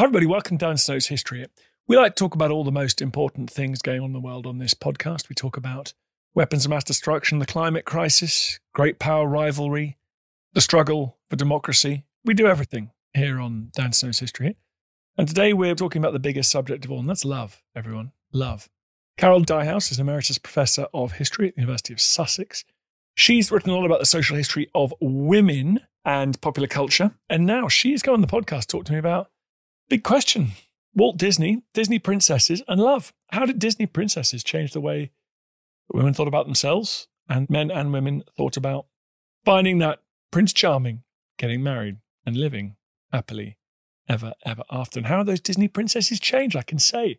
Hi, 0.00 0.04
everybody. 0.04 0.24
Welcome 0.24 0.56
to 0.56 0.64
Dan 0.64 0.78
Snow's 0.78 1.08
History. 1.08 1.46
We 1.86 1.98
like 1.98 2.16
to 2.16 2.24
talk 2.24 2.34
about 2.34 2.50
all 2.50 2.64
the 2.64 2.72
most 2.72 3.02
important 3.02 3.50
things 3.50 3.82
going 3.82 4.00
on 4.00 4.06
in 4.06 4.12
the 4.14 4.18
world 4.18 4.46
on 4.46 4.56
this 4.56 4.72
podcast. 4.72 5.28
We 5.28 5.34
talk 5.34 5.58
about 5.58 5.92
weapons 6.34 6.64
of 6.64 6.70
mass 6.70 6.84
destruction, 6.84 7.38
the 7.38 7.44
climate 7.44 7.84
crisis, 7.84 8.58
great 8.72 8.98
power 8.98 9.26
rivalry, 9.26 9.98
the 10.54 10.62
struggle 10.62 11.18
for 11.28 11.36
democracy. 11.36 12.06
We 12.24 12.32
do 12.32 12.46
everything 12.46 12.92
here 13.12 13.38
on 13.38 13.72
Dan 13.74 13.92
Snow's 13.92 14.20
History. 14.20 14.56
And 15.18 15.28
today 15.28 15.52
we're 15.52 15.74
talking 15.74 16.00
about 16.00 16.14
the 16.14 16.18
biggest 16.18 16.50
subject 16.50 16.86
of 16.86 16.90
all, 16.90 17.00
and 17.00 17.08
that's 17.10 17.26
love, 17.26 17.62
everyone. 17.76 18.12
Love. 18.32 18.70
Carol 19.18 19.44
Dyhouse 19.44 19.92
is 19.92 19.98
an 19.98 20.08
Emeritus 20.08 20.38
Professor 20.38 20.86
of 20.94 21.12
History 21.12 21.48
at 21.48 21.56
the 21.56 21.60
University 21.60 21.92
of 21.92 22.00
Sussex. 22.00 22.64
She's 23.16 23.50
written 23.50 23.68
a 23.68 23.74
lot 23.74 23.84
about 23.84 24.00
the 24.00 24.06
social 24.06 24.38
history 24.38 24.70
of 24.74 24.94
women 25.02 25.80
and 26.06 26.40
popular 26.40 26.68
culture. 26.68 27.10
And 27.28 27.44
now 27.44 27.68
she's 27.68 28.00
going 28.00 28.14
on 28.14 28.22
the 28.22 28.28
podcast 28.28 28.60
to 28.60 28.66
talk 28.68 28.86
to 28.86 28.92
me 28.92 28.98
about 28.98 29.28
big 29.90 30.04
question 30.04 30.52
Walt 30.94 31.18
Disney, 31.18 31.62
Disney 31.74 31.98
princesses, 31.98 32.62
and 32.66 32.80
love. 32.80 33.12
How 33.30 33.44
did 33.44 33.58
Disney 33.58 33.86
princesses 33.86 34.42
change 34.42 34.72
the 34.72 34.80
way 34.80 35.10
women 35.92 36.14
thought 36.14 36.28
about 36.28 36.46
themselves 36.46 37.06
and 37.28 37.50
men 37.50 37.70
and 37.70 37.92
women 37.92 38.24
thought 38.36 38.56
about 38.56 38.86
finding 39.44 39.78
that 39.78 40.00
Prince 40.32 40.52
Charming, 40.52 41.02
getting 41.38 41.62
married, 41.62 41.98
and 42.24 42.36
living 42.36 42.76
happily 43.12 43.58
ever, 44.08 44.32
ever 44.44 44.64
after? 44.70 44.98
And 44.98 45.06
how 45.06 45.22
those 45.22 45.40
Disney 45.40 45.68
princesses 45.68 46.18
changed, 46.18 46.56
I 46.56 46.62
can 46.62 46.78
say. 46.78 47.18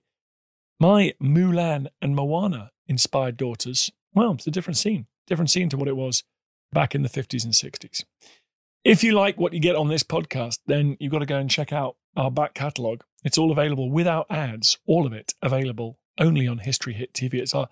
My 0.79 1.13
Mulan 1.21 1.87
and 2.01 2.15
Moana 2.15 2.71
inspired 2.87 3.37
daughters, 3.37 3.91
well, 4.13 4.33
it's 4.33 4.47
a 4.47 4.51
different 4.51 4.77
scene, 4.77 5.07
different 5.27 5.49
scene 5.49 5.69
to 5.69 5.77
what 5.77 5.87
it 5.87 5.95
was 5.95 6.23
back 6.73 6.93
in 6.93 7.03
the 7.03 7.09
50s 7.09 7.45
and 7.45 7.53
60s. 7.53 8.03
If 8.83 9.03
you 9.03 9.13
like 9.13 9.39
what 9.39 9.53
you 9.53 9.59
get 9.59 9.75
on 9.75 9.89
this 9.89 10.03
podcast, 10.03 10.59
then 10.65 10.97
you've 10.99 11.11
got 11.11 11.19
to 11.19 11.25
go 11.25 11.37
and 11.37 11.49
check 11.49 11.71
out 11.71 11.95
our 12.15 12.31
back 12.31 12.53
catalogue. 12.53 13.03
It's 13.23 13.37
all 13.37 13.51
available 13.51 13.91
without 13.91 14.27
ads, 14.29 14.77
all 14.85 15.05
of 15.05 15.13
it 15.13 15.33
available 15.41 15.97
only 16.17 16.47
on 16.47 16.59
History 16.59 16.93
Hit 16.93 17.13
TV. 17.13 17.35
It's 17.35 17.55
our 17.55 17.69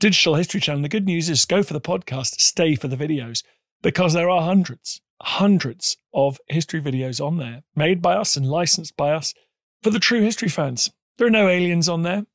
digital 0.00 0.34
history 0.34 0.60
channel. 0.60 0.82
The 0.82 0.88
good 0.88 1.06
news 1.06 1.28
is 1.28 1.44
go 1.44 1.62
for 1.62 1.72
the 1.72 1.80
podcast, 1.80 2.40
stay 2.40 2.74
for 2.74 2.88
the 2.88 2.96
videos, 2.96 3.42
because 3.82 4.12
there 4.12 4.30
are 4.30 4.42
hundreds, 4.42 5.00
hundreds 5.22 5.96
of 6.12 6.40
history 6.48 6.80
videos 6.80 7.24
on 7.24 7.38
there 7.38 7.62
made 7.74 8.02
by 8.02 8.14
us 8.14 8.36
and 8.36 8.46
licensed 8.46 8.96
by 8.96 9.12
us 9.12 9.34
for 9.82 9.90
the 9.90 10.00
true 10.00 10.20
history 10.20 10.48
fans. 10.48 10.90
There 11.16 11.26
are 11.26 11.30
no 11.30 11.48
aliens 11.48 11.88
on 11.88 12.02
there. 12.02 12.26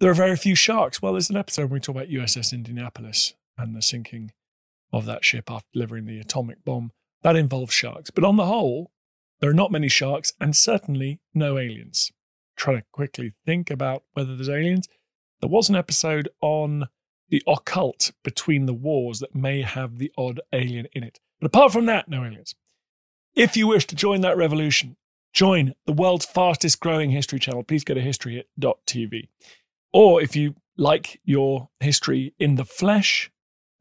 There 0.00 0.10
are 0.10 0.14
very 0.14 0.36
few 0.36 0.54
sharks. 0.54 1.00
Well, 1.00 1.12
there's 1.12 1.30
an 1.30 1.36
episode 1.36 1.70
where 1.70 1.74
we 1.74 1.80
talk 1.80 1.96
about 1.96 2.08
USS 2.08 2.52
Indianapolis 2.52 3.34
and 3.56 3.74
the 3.74 3.82
sinking 3.82 4.32
of 4.92 5.06
that 5.06 5.24
ship 5.24 5.50
after 5.50 5.68
delivering 5.72 6.06
the 6.06 6.18
atomic 6.18 6.64
bomb. 6.64 6.90
That 7.22 7.36
involves 7.36 7.72
sharks. 7.72 8.10
But 8.10 8.24
on 8.24 8.36
the 8.36 8.46
whole, 8.46 8.90
there 9.44 9.50
are 9.50 9.52
not 9.52 9.70
many 9.70 9.88
sharks 9.88 10.32
and 10.40 10.56
certainly 10.56 11.20
no 11.34 11.58
aliens. 11.58 12.10
Try 12.56 12.76
to 12.76 12.82
quickly 12.92 13.34
think 13.44 13.70
about 13.70 14.04
whether 14.14 14.34
there's 14.34 14.48
aliens. 14.48 14.88
There 15.42 15.50
was 15.50 15.68
an 15.68 15.76
episode 15.76 16.30
on 16.40 16.86
the 17.28 17.42
occult 17.46 18.12
between 18.22 18.64
the 18.64 18.72
wars 18.72 19.18
that 19.18 19.34
may 19.34 19.60
have 19.60 19.98
the 19.98 20.10
odd 20.16 20.40
alien 20.54 20.86
in 20.94 21.04
it. 21.04 21.20
But 21.42 21.48
apart 21.48 21.72
from 21.72 21.84
that, 21.84 22.08
no 22.08 22.24
aliens. 22.24 22.54
If 23.34 23.54
you 23.54 23.66
wish 23.66 23.86
to 23.88 23.94
join 23.94 24.22
that 24.22 24.38
revolution, 24.38 24.96
join 25.34 25.74
the 25.84 25.92
world's 25.92 26.24
fastest 26.24 26.80
growing 26.80 27.10
history 27.10 27.38
channel. 27.38 27.64
Please 27.64 27.84
go 27.84 27.92
to 27.92 28.00
historyhit.tv. 28.00 29.28
Or 29.92 30.22
if 30.22 30.34
you 30.34 30.54
like 30.78 31.20
your 31.22 31.68
history 31.80 32.32
in 32.38 32.54
the 32.54 32.64
flesh, 32.64 33.30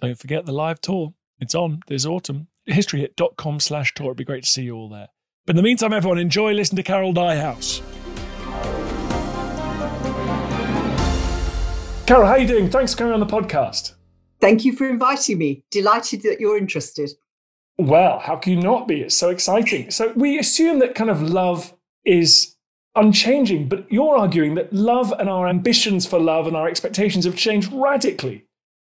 don't 0.02 0.20
forget 0.20 0.46
the 0.46 0.52
live 0.52 0.82
tour. 0.82 1.14
It's 1.40 1.56
on 1.56 1.84
this 1.88 2.06
autumn. 2.06 2.50
Historyhit.com 2.68 3.62
slash 3.62 3.94
tour. 3.94 4.08
It'd 4.08 4.18
be 4.18 4.26
great 4.26 4.44
to 4.44 4.50
see 4.50 4.64
you 4.64 4.76
all 4.76 4.90
there. 4.90 5.08
But 5.46 5.54
in 5.54 5.58
the 5.58 5.64
meantime, 5.64 5.92
everyone, 5.92 6.20
enjoy 6.20 6.54
listening 6.54 6.78
to 6.78 6.84
Carol 6.84 7.14
Dyhouse. 7.14 7.82
Carol, 12.08 12.26
how 12.26 12.34
are 12.34 12.40
you 12.40 12.48
doing? 12.48 12.70
Thanks 12.70 12.94
for 12.94 13.00
coming 13.00 13.14
on 13.14 13.20
the 13.20 13.26
podcast. 13.26 13.96
Thank 14.40 14.64
you 14.64 14.72
for 14.72 14.88
inviting 14.88 15.38
me. 15.38 15.66
Delighted 15.70 16.22
that 16.22 16.40
you're 16.40 16.58
interested. 16.58 17.12
Well, 17.78 18.20
how 18.20 18.38
can 18.38 18.54
you 18.54 18.62
not 18.62 18.88
be? 18.88 19.02
It's 19.02 19.16
so 19.16 19.32
exciting. 19.32 19.92
So 19.92 20.14
we 20.16 20.40
assume 20.40 20.80
that 20.80 20.96
kind 20.96 21.10
of 21.10 21.22
love 21.22 21.76
is 22.06 22.56
unchanging, 22.96 23.68
but 23.68 23.92
you're 23.92 24.16
arguing 24.16 24.56
that 24.56 24.72
love 24.72 25.14
and 25.20 25.28
our 25.28 25.50
ambitions 25.50 26.06
for 26.06 26.20
love 26.20 26.48
and 26.48 26.56
our 26.56 26.70
expectations 26.70 27.26
have 27.26 27.36
changed 27.36 27.70
radically. 27.74 28.46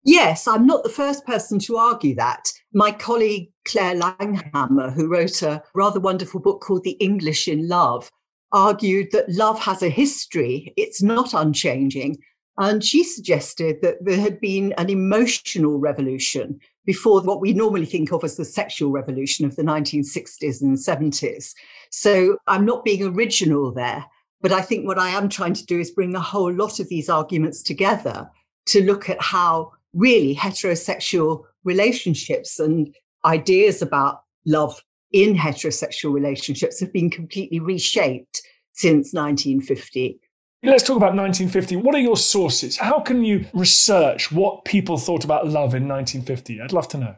Yes, 0.02 0.48
I'm 0.48 0.66
not 0.66 0.82
the 0.82 0.88
first 0.88 1.24
person 1.26 1.60
to 1.60 1.76
argue 1.76 2.14
that. 2.16 2.48
My 2.72 2.90
colleague 2.90 3.50
Claire 3.70 3.94
Langhamer, 3.94 4.92
who 4.92 5.08
wrote 5.08 5.42
a 5.42 5.62
rather 5.74 6.00
wonderful 6.00 6.40
book 6.40 6.60
called 6.60 6.82
The 6.82 6.96
English 7.00 7.46
in 7.46 7.68
Love, 7.68 8.10
argued 8.52 9.12
that 9.12 9.28
love 9.28 9.60
has 9.60 9.82
a 9.82 9.88
history, 9.88 10.72
it's 10.76 11.02
not 11.02 11.34
unchanging. 11.34 12.18
And 12.58 12.84
she 12.84 13.04
suggested 13.04 13.80
that 13.82 14.04
there 14.04 14.20
had 14.20 14.40
been 14.40 14.74
an 14.76 14.90
emotional 14.90 15.78
revolution 15.78 16.58
before 16.84 17.22
what 17.22 17.40
we 17.40 17.52
normally 17.52 17.86
think 17.86 18.12
of 18.12 18.24
as 18.24 18.36
the 18.36 18.44
sexual 18.44 18.90
revolution 18.90 19.46
of 19.46 19.54
the 19.54 19.62
1960s 19.62 20.60
and 20.60 20.76
70s. 20.76 21.54
So 21.90 22.38
I'm 22.48 22.66
not 22.66 22.84
being 22.84 23.04
original 23.04 23.72
there, 23.72 24.04
but 24.40 24.52
I 24.52 24.62
think 24.62 24.86
what 24.86 24.98
I 24.98 25.10
am 25.10 25.28
trying 25.28 25.54
to 25.54 25.66
do 25.66 25.78
is 25.78 25.92
bring 25.92 26.14
a 26.16 26.20
whole 26.20 26.52
lot 26.52 26.80
of 26.80 26.88
these 26.88 27.08
arguments 27.08 27.62
together 27.62 28.28
to 28.66 28.82
look 28.82 29.08
at 29.08 29.22
how 29.22 29.72
really 29.94 30.34
heterosexual 30.34 31.44
relationships 31.64 32.58
and 32.58 32.94
ideas 33.24 33.82
about 33.82 34.22
love 34.46 34.82
in 35.12 35.34
heterosexual 35.34 36.12
relationships 36.12 36.80
have 36.80 36.92
been 36.92 37.10
completely 37.10 37.60
reshaped 37.60 38.42
since 38.72 39.12
1950. 39.12 40.20
Let's 40.62 40.82
talk 40.82 40.96
about 40.96 41.16
1950. 41.16 41.76
What 41.76 41.94
are 41.94 42.00
your 42.00 42.18
sources? 42.18 42.76
How 42.76 43.00
can 43.00 43.24
you 43.24 43.46
research 43.54 44.30
what 44.30 44.64
people 44.66 44.98
thought 44.98 45.24
about 45.24 45.46
love 45.46 45.74
in 45.74 45.88
1950? 45.88 46.60
I'd 46.60 46.72
love 46.72 46.86
to 46.88 46.98
know. 46.98 47.16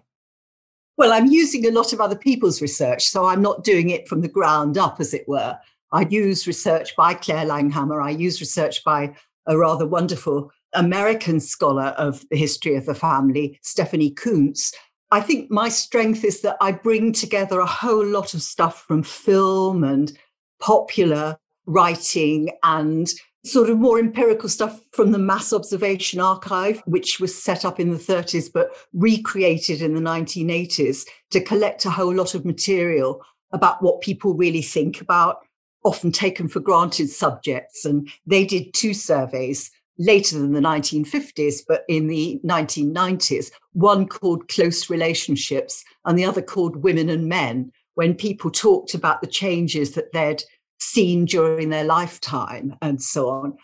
Well, 0.97 1.13
I'm 1.13 1.27
using 1.27 1.67
a 1.67 1.73
lot 1.73 1.93
of 1.93 2.01
other 2.01 2.15
people's 2.15 2.63
research, 2.63 3.09
so 3.09 3.27
I'm 3.27 3.43
not 3.43 3.65
doing 3.65 3.91
it 3.91 4.07
from 4.07 4.21
the 4.21 4.29
ground 4.29 4.79
up, 4.79 5.01
as 5.01 5.13
it 5.13 5.27
were. 5.27 5.59
I 5.91 6.03
use 6.09 6.47
research 6.47 6.95
by 6.95 7.15
Claire 7.15 7.47
Langhamer. 7.47 8.03
I 8.03 8.11
use 8.11 8.41
research 8.41 8.85
by 8.85 9.15
a 9.47 9.59
rather 9.59 9.87
wonderful 9.87 10.53
American 10.75 11.41
scholar 11.41 11.95
of 11.99 12.25
the 12.31 12.37
history 12.37 12.77
of 12.77 12.87
the 12.87 12.95
family, 12.95 13.59
Stephanie 13.63 14.13
Coontz. 14.13 14.73
I 15.13 15.21
think 15.21 15.51
my 15.51 15.69
strength 15.69 16.25
is 16.25 16.41
that 16.41 16.57
I 16.63 16.73
bring 16.73 17.13
together 17.13 17.61
a 17.61 17.67
whole 17.67 18.05
lot 18.05 18.33
of 18.33 18.41
stuff 18.41 18.83
from 18.87 19.03
film 19.03 19.85
and 19.85 20.11
popular 20.59 21.37
writing 21.67 22.49
and 22.63 23.13
sort 23.45 23.69
of 23.69 23.77
more 23.77 23.99
empirical 23.99 24.49
stuff 24.49 24.81
from 24.93 25.13
the 25.13 25.19
Mass 25.19 25.53
Observation 25.53 26.19
Archive, 26.19 26.83
which 26.87 27.21
was 27.21 27.41
set 27.41 27.67
up 27.67 27.79
in 27.79 27.91
the 27.91 27.99
30s 27.99 28.51
but 28.51 28.71
recreated 28.95 29.83
in 29.83 29.95
the 29.95 30.01
1980s 30.01 31.07
to 31.31 31.43
collect 31.43 31.85
a 31.85 31.91
whole 31.91 32.15
lot 32.15 32.35
of 32.35 32.47
material 32.47 33.21
about 33.53 33.83
what 33.83 34.01
people 34.01 34.33
really 34.33 34.63
think 34.63 35.03
about 35.03 35.41
often 35.85 36.11
taken 36.11 36.49
for 36.49 36.61
granted 36.61 37.11
subjects. 37.11 37.85
And 37.85 38.09
they 38.25 38.47
did 38.47 38.73
two 38.73 38.95
surveys 38.95 39.71
later 39.99 40.39
than 40.39 40.53
the 40.53 40.61
1950s, 40.61 41.61
but 41.67 41.85
in 41.89 42.09
the 42.09 42.41
1990s, 42.45 43.51
one 43.73 44.07
called 44.07 44.49
Close 44.49 44.91
Relationships 44.91 45.85
and 46.05 46.19
the 46.19 46.25
other 46.25 46.43
called 46.43 46.83
Women 46.83 47.09
and 47.09 47.29
Men, 47.29 47.71
when 47.95 48.15
people 48.15 48.51
talked 48.51 48.95
about 48.95 49.21
the 49.21 49.27
changes 49.27 49.93
that 49.93 50.13
they'd 50.13 50.43
seen 50.81 51.25
during 51.25 51.71
their 51.71 51.85
lifetime 51.85 52.75
and 52.83 53.01
so 53.01 53.29
on. 53.29 53.57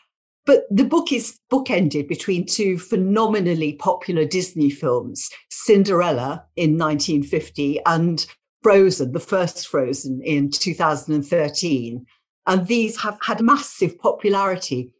But 0.47 0.65
the 0.71 0.85
book 0.85 1.13
is 1.13 1.39
bookended 1.53 2.09
between 2.09 2.47
two 2.47 2.79
phenomenally 2.79 3.75
popular 3.75 4.25
Disney 4.25 4.71
films, 4.71 5.29
Cinderella 5.51 6.45
in 6.57 6.79
1950 6.79 7.81
and 7.85 8.25
Frozen, 8.63 9.13
the 9.13 9.21
first 9.21 9.69
Frozen 9.69 10.23
in 10.25 10.51
2013. 10.51 12.07
And 12.47 12.67
these 12.67 12.99
have 13.03 13.19
had 13.21 13.43
massive 13.43 13.99
popularity. 13.99 14.91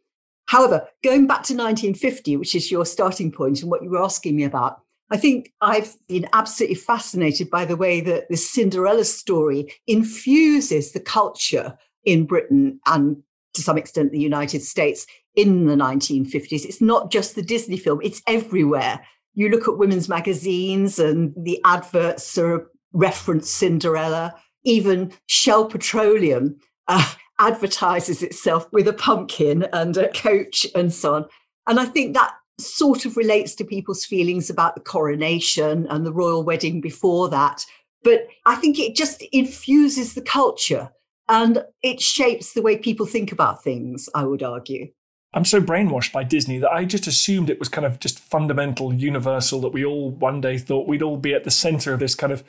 However, 0.49 0.87
going 1.03 1.27
back 1.27 1.43
to 1.43 1.53
1950, 1.53 2.35
which 2.37 2.55
is 2.55 2.71
your 2.71 2.83
starting 2.83 3.31
point 3.31 3.61
and 3.61 3.69
what 3.69 3.83
you 3.83 3.91
were 3.91 4.03
asking 4.03 4.35
me 4.35 4.43
about, 4.43 4.81
I 5.11 5.17
think 5.17 5.53
I've 5.61 5.95
been 6.07 6.27
absolutely 6.33 6.73
fascinated 6.73 7.51
by 7.51 7.65
the 7.65 7.75
way 7.75 8.01
that 8.01 8.27
the 8.29 8.35
Cinderella 8.35 9.05
story 9.05 9.71
infuses 9.85 10.91
the 10.91 11.01
culture 11.01 11.77
in 12.03 12.25
Britain 12.25 12.79
and 12.87 13.17
to 13.53 13.61
some 13.61 13.77
extent 13.77 14.11
the 14.11 14.19
United 14.19 14.63
States 14.63 15.05
in 15.35 15.67
the 15.67 15.75
1950s. 15.75 16.65
It's 16.65 16.81
not 16.81 17.11
just 17.11 17.35
the 17.35 17.43
Disney 17.43 17.77
film, 17.77 17.99
it's 18.01 18.23
everywhere. 18.25 19.05
You 19.35 19.49
look 19.49 19.67
at 19.67 19.77
women's 19.77 20.09
magazines 20.09 20.97
and 20.97 21.31
the 21.37 21.61
adverts 21.63 22.39
of 22.39 22.65
reference 22.91 23.51
Cinderella. 23.51 24.33
Even 24.63 25.13
Shell 25.27 25.67
Petroleum 25.67 26.57
uh, 26.87 27.13
advertises 27.39 28.21
itself 28.21 28.67
with 28.71 28.87
a 28.87 28.93
pumpkin 28.93 29.67
and 29.73 29.97
a 29.97 30.09
coach 30.09 30.67
and 30.75 30.93
so 30.93 31.15
on. 31.15 31.25
And 31.67 31.79
I 31.79 31.85
think 31.85 32.13
that 32.13 32.33
sort 32.59 33.05
of 33.05 33.17
relates 33.17 33.55
to 33.55 33.63
people's 33.63 34.05
feelings 34.05 34.49
about 34.49 34.75
the 34.75 34.81
coronation 34.81 35.87
and 35.87 36.05
the 36.05 36.13
royal 36.13 36.43
wedding 36.43 36.81
before 36.81 37.29
that. 37.29 37.65
But 38.03 38.27
I 38.45 38.55
think 38.55 38.79
it 38.79 38.95
just 38.95 39.23
infuses 39.31 40.13
the 40.13 40.21
culture 40.21 40.89
and 41.27 41.63
it 41.83 42.01
shapes 42.01 42.53
the 42.53 42.61
way 42.61 42.77
people 42.77 43.05
think 43.05 43.31
about 43.31 43.63
things, 43.63 44.09
I 44.13 44.23
would 44.23 44.43
argue. 44.43 44.89
I'm 45.31 45.45
so 45.45 45.61
brainwashed 45.61 46.11
by 46.11 46.23
Disney 46.23 46.57
that 46.57 46.71
I 46.71 46.85
just 46.85 47.05
assumed 47.05 47.49
it 47.49 47.59
was 47.59 47.69
kind 47.69 47.85
of 47.85 47.99
just 47.99 48.19
fundamental, 48.19 48.91
universal, 48.93 49.61
that 49.61 49.69
we 49.69 49.85
all 49.85 50.09
one 50.09 50.41
day 50.41 50.57
thought 50.57 50.87
we'd 50.87 51.03
all 51.03 51.17
be 51.17 51.35
at 51.35 51.43
the 51.43 51.51
center 51.51 51.93
of 51.93 51.99
this 51.99 52.15
kind 52.15 52.33
of 52.33 52.43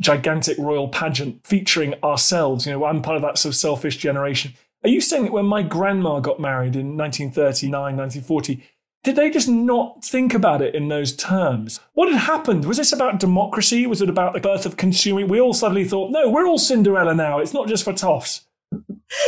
gigantic 0.00 0.56
royal 0.58 0.88
pageant 0.88 1.46
featuring 1.46 1.94
ourselves. 2.02 2.66
You 2.66 2.72
know, 2.72 2.84
I'm 2.84 3.02
part 3.02 3.16
of 3.16 3.22
that 3.22 3.38
sort 3.38 3.54
of 3.54 3.56
selfish 3.56 3.98
generation. 3.98 4.54
Are 4.82 4.90
you 4.90 5.00
saying 5.00 5.24
that 5.24 5.32
when 5.32 5.46
my 5.46 5.62
grandma 5.62 6.20
got 6.20 6.40
married 6.40 6.74
in 6.74 6.96
1939, 6.96 7.70
1940, 7.70 8.64
did 9.02 9.16
they 9.16 9.30
just 9.30 9.48
not 9.48 10.04
think 10.04 10.34
about 10.34 10.60
it 10.62 10.74
in 10.74 10.88
those 10.88 11.14
terms? 11.14 11.80
What 11.94 12.10
had 12.10 12.20
happened? 12.20 12.64
Was 12.66 12.76
this 12.76 12.92
about 12.92 13.20
democracy? 13.20 13.86
Was 13.86 14.02
it 14.02 14.10
about 14.10 14.34
the 14.34 14.40
birth 14.40 14.66
of 14.66 14.76
consuming? 14.76 15.28
We 15.28 15.40
all 15.40 15.54
suddenly 15.54 15.84
thought, 15.84 16.10
no, 16.10 16.28
we're 16.28 16.46
all 16.46 16.58
Cinderella 16.58 17.14
now. 17.14 17.38
It's 17.38 17.54
not 17.54 17.68
just 17.68 17.84
for 17.84 17.92
toffs. 17.92 18.42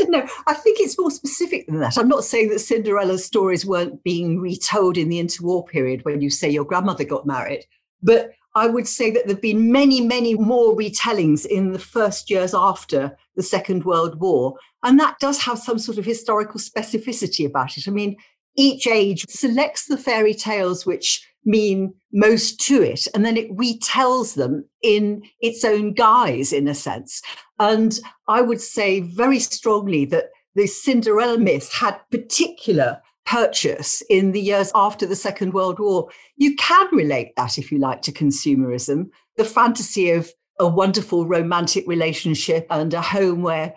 No, 0.06 0.24
I 0.46 0.54
think 0.54 0.78
it's 0.78 0.96
more 0.96 1.10
specific 1.10 1.66
than 1.66 1.80
that. 1.80 1.98
I'm 1.98 2.06
not 2.06 2.22
saying 2.22 2.50
that 2.50 2.60
Cinderella's 2.60 3.24
stories 3.24 3.66
weren't 3.66 4.04
being 4.04 4.38
retold 4.38 4.96
in 4.96 5.08
the 5.08 5.18
interwar 5.18 5.66
period 5.66 6.04
when 6.04 6.20
you 6.20 6.30
say 6.30 6.48
your 6.48 6.64
grandmother 6.64 7.02
got 7.02 7.26
married, 7.26 7.66
but 8.00 8.30
I 8.54 8.66
would 8.66 8.86
say 8.86 9.10
that 9.10 9.26
there 9.26 9.34
have 9.34 9.42
been 9.42 9.72
many, 9.72 10.00
many 10.00 10.34
more 10.34 10.76
retellings 10.76 11.46
in 11.46 11.72
the 11.72 11.78
first 11.78 12.30
years 12.30 12.54
after 12.54 13.16
the 13.36 13.42
Second 13.42 13.84
World 13.84 14.20
War. 14.20 14.56
And 14.82 14.98
that 15.00 15.18
does 15.20 15.42
have 15.42 15.58
some 15.58 15.78
sort 15.78 15.98
of 15.98 16.04
historical 16.04 16.60
specificity 16.60 17.46
about 17.46 17.78
it. 17.78 17.88
I 17.88 17.90
mean, 17.90 18.16
each 18.56 18.86
age 18.86 19.24
selects 19.28 19.86
the 19.86 19.96
fairy 19.96 20.34
tales 20.34 20.84
which 20.84 21.26
mean 21.44 21.94
most 22.12 22.60
to 22.60 22.82
it, 22.82 23.08
and 23.14 23.24
then 23.24 23.36
it 23.36 23.50
retells 23.56 24.34
them 24.34 24.64
in 24.82 25.22
its 25.40 25.64
own 25.64 25.92
guise, 25.92 26.52
in 26.52 26.68
a 26.68 26.74
sense. 26.74 27.22
And 27.58 27.98
I 28.28 28.42
would 28.42 28.60
say 28.60 29.00
very 29.00 29.38
strongly 29.38 30.04
that 30.06 30.26
the 30.54 30.66
Cinderella 30.66 31.38
myth 31.38 31.72
had 31.72 31.98
particular 32.10 33.00
purchase 33.24 34.02
in 34.10 34.32
the 34.32 34.40
years 34.40 34.70
after 34.74 35.06
the 35.06 35.16
Second 35.16 35.52
World 35.52 35.78
War. 35.78 36.08
You 36.36 36.56
can 36.56 36.88
relate 36.92 37.34
that, 37.36 37.58
if 37.58 37.70
you 37.70 37.78
like, 37.78 38.02
to 38.02 38.12
consumerism, 38.12 39.10
the 39.36 39.44
fantasy 39.44 40.10
of 40.10 40.30
a 40.58 40.66
wonderful 40.66 41.26
romantic 41.26 41.86
relationship 41.86 42.66
and 42.70 42.92
a 42.94 43.00
home 43.00 43.42
where 43.42 43.74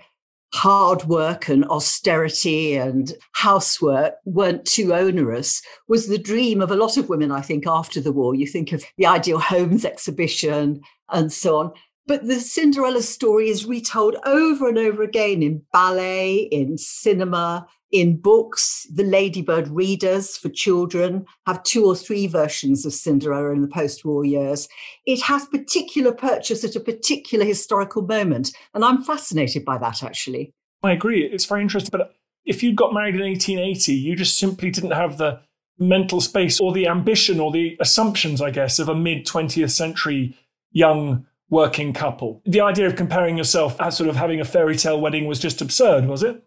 hard 0.53 1.03
work 1.05 1.49
and 1.49 1.65
austerity 1.65 2.75
and 2.75 3.13
housework 3.33 4.15
weren't 4.25 4.65
too 4.65 4.93
onerous 4.93 5.61
was 5.87 6.07
the 6.07 6.17
dream 6.17 6.61
of 6.61 6.71
a 6.71 6.75
lot 6.75 6.97
of 6.97 7.09
women, 7.09 7.31
I 7.31 7.41
think, 7.41 7.67
after 7.67 7.99
the 7.99 8.11
war. 8.11 8.35
You 8.35 8.47
think 8.47 8.71
of 8.71 8.83
the 8.97 9.05
ideal 9.05 9.39
homes 9.39 9.83
exhibition 9.83 10.81
and 11.09 11.31
so 11.31 11.57
on. 11.57 11.71
But 12.07 12.27
the 12.27 12.39
Cinderella 12.39 13.01
story 13.01 13.49
is 13.49 13.65
retold 13.65 14.15
over 14.25 14.69
and 14.69 14.77
over 14.77 15.01
again 15.01 15.41
in 15.41 15.63
ballet, 15.73 16.37
in 16.51 16.77
cinema, 16.77 17.67
in 17.95 18.17
books. 18.17 18.85
The 18.93 19.05
Ladybird 19.05 19.69
readers 19.69 20.35
for 20.35 20.49
children 20.49 21.25
have 21.47 21.63
two 21.63 21.85
or 21.85 21.95
three 21.95 22.27
versions 22.27 22.85
of 22.85 22.91
Cinderella 22.91 23.51
in 23.51 23.61
the 23.61 23.69
post 23.69 24.03
war 24.03 24.25
years. 24.25 24.67
It 25.05 25.21
has 25.21 25.45
particular 25.45 26.11
purchase 26.11 26.65
at 26.65 26.75
a 26.75 26.81
particular 26.81 27.45
historical 27.45 28.01
moment. 28.01 28.51
And 28.73 28.83
I'm 28.83 29.01
fascinated 29.01 29.63
by 29.63 29.77
that, 29.77 30.03
actually. 30.03 30.51
I 30.83 30.91
agree. 30.91 31.23
It's 31.23 31.45
very 31.45 31.61
interesting. 31.61 31.89
But 31.89 32.13
if 32.43 32.61
you 32.61 32.73
got 32.73 32.93
married 32.93 33.15
in 33.15 33.21
1880, 33.21 33.93
you 33.93 34.15
just 34.17 34.37
simply 34.37 34.71
didn't 34.71 34.91
have 34.91 35.17
the 35.17 35.39
mental 35.79 36.19
space 36.19 36.59
or 36.59 36.73
the 36.73 36.87
ambition 36.89 37.39
or 37.39 37.49
the 37.49 37.77
assumptions, 37.79 38.41
I 38.41 38.51
guess, 38.51 38.77
of 38.77 38.89
a 38.89 38.95
mid 38.95 39.25
20th 39.25 39.71
century 39.71 40.37
young 40.71 41.25
working 41.49 41.93
couple. 41.93 42.41
The 42.45 42.59
idea 42.59 42.87
of 42.87 42.97
comparing 42.97 43.37
yourself 43.37 43.79
as 43.79 43.95
sort 43.95 44.09
of 44.09 44.17
having 44.17 44.41
a 44.41 44.45
fairy 44.45 44.75
tale 44.75 44.99
wedding 44.99 45.27
was 45.27 45.39
just 45.39 45.61
absurd, 45.61 46.07
was 46.07 46.23
it? 46.23 46.43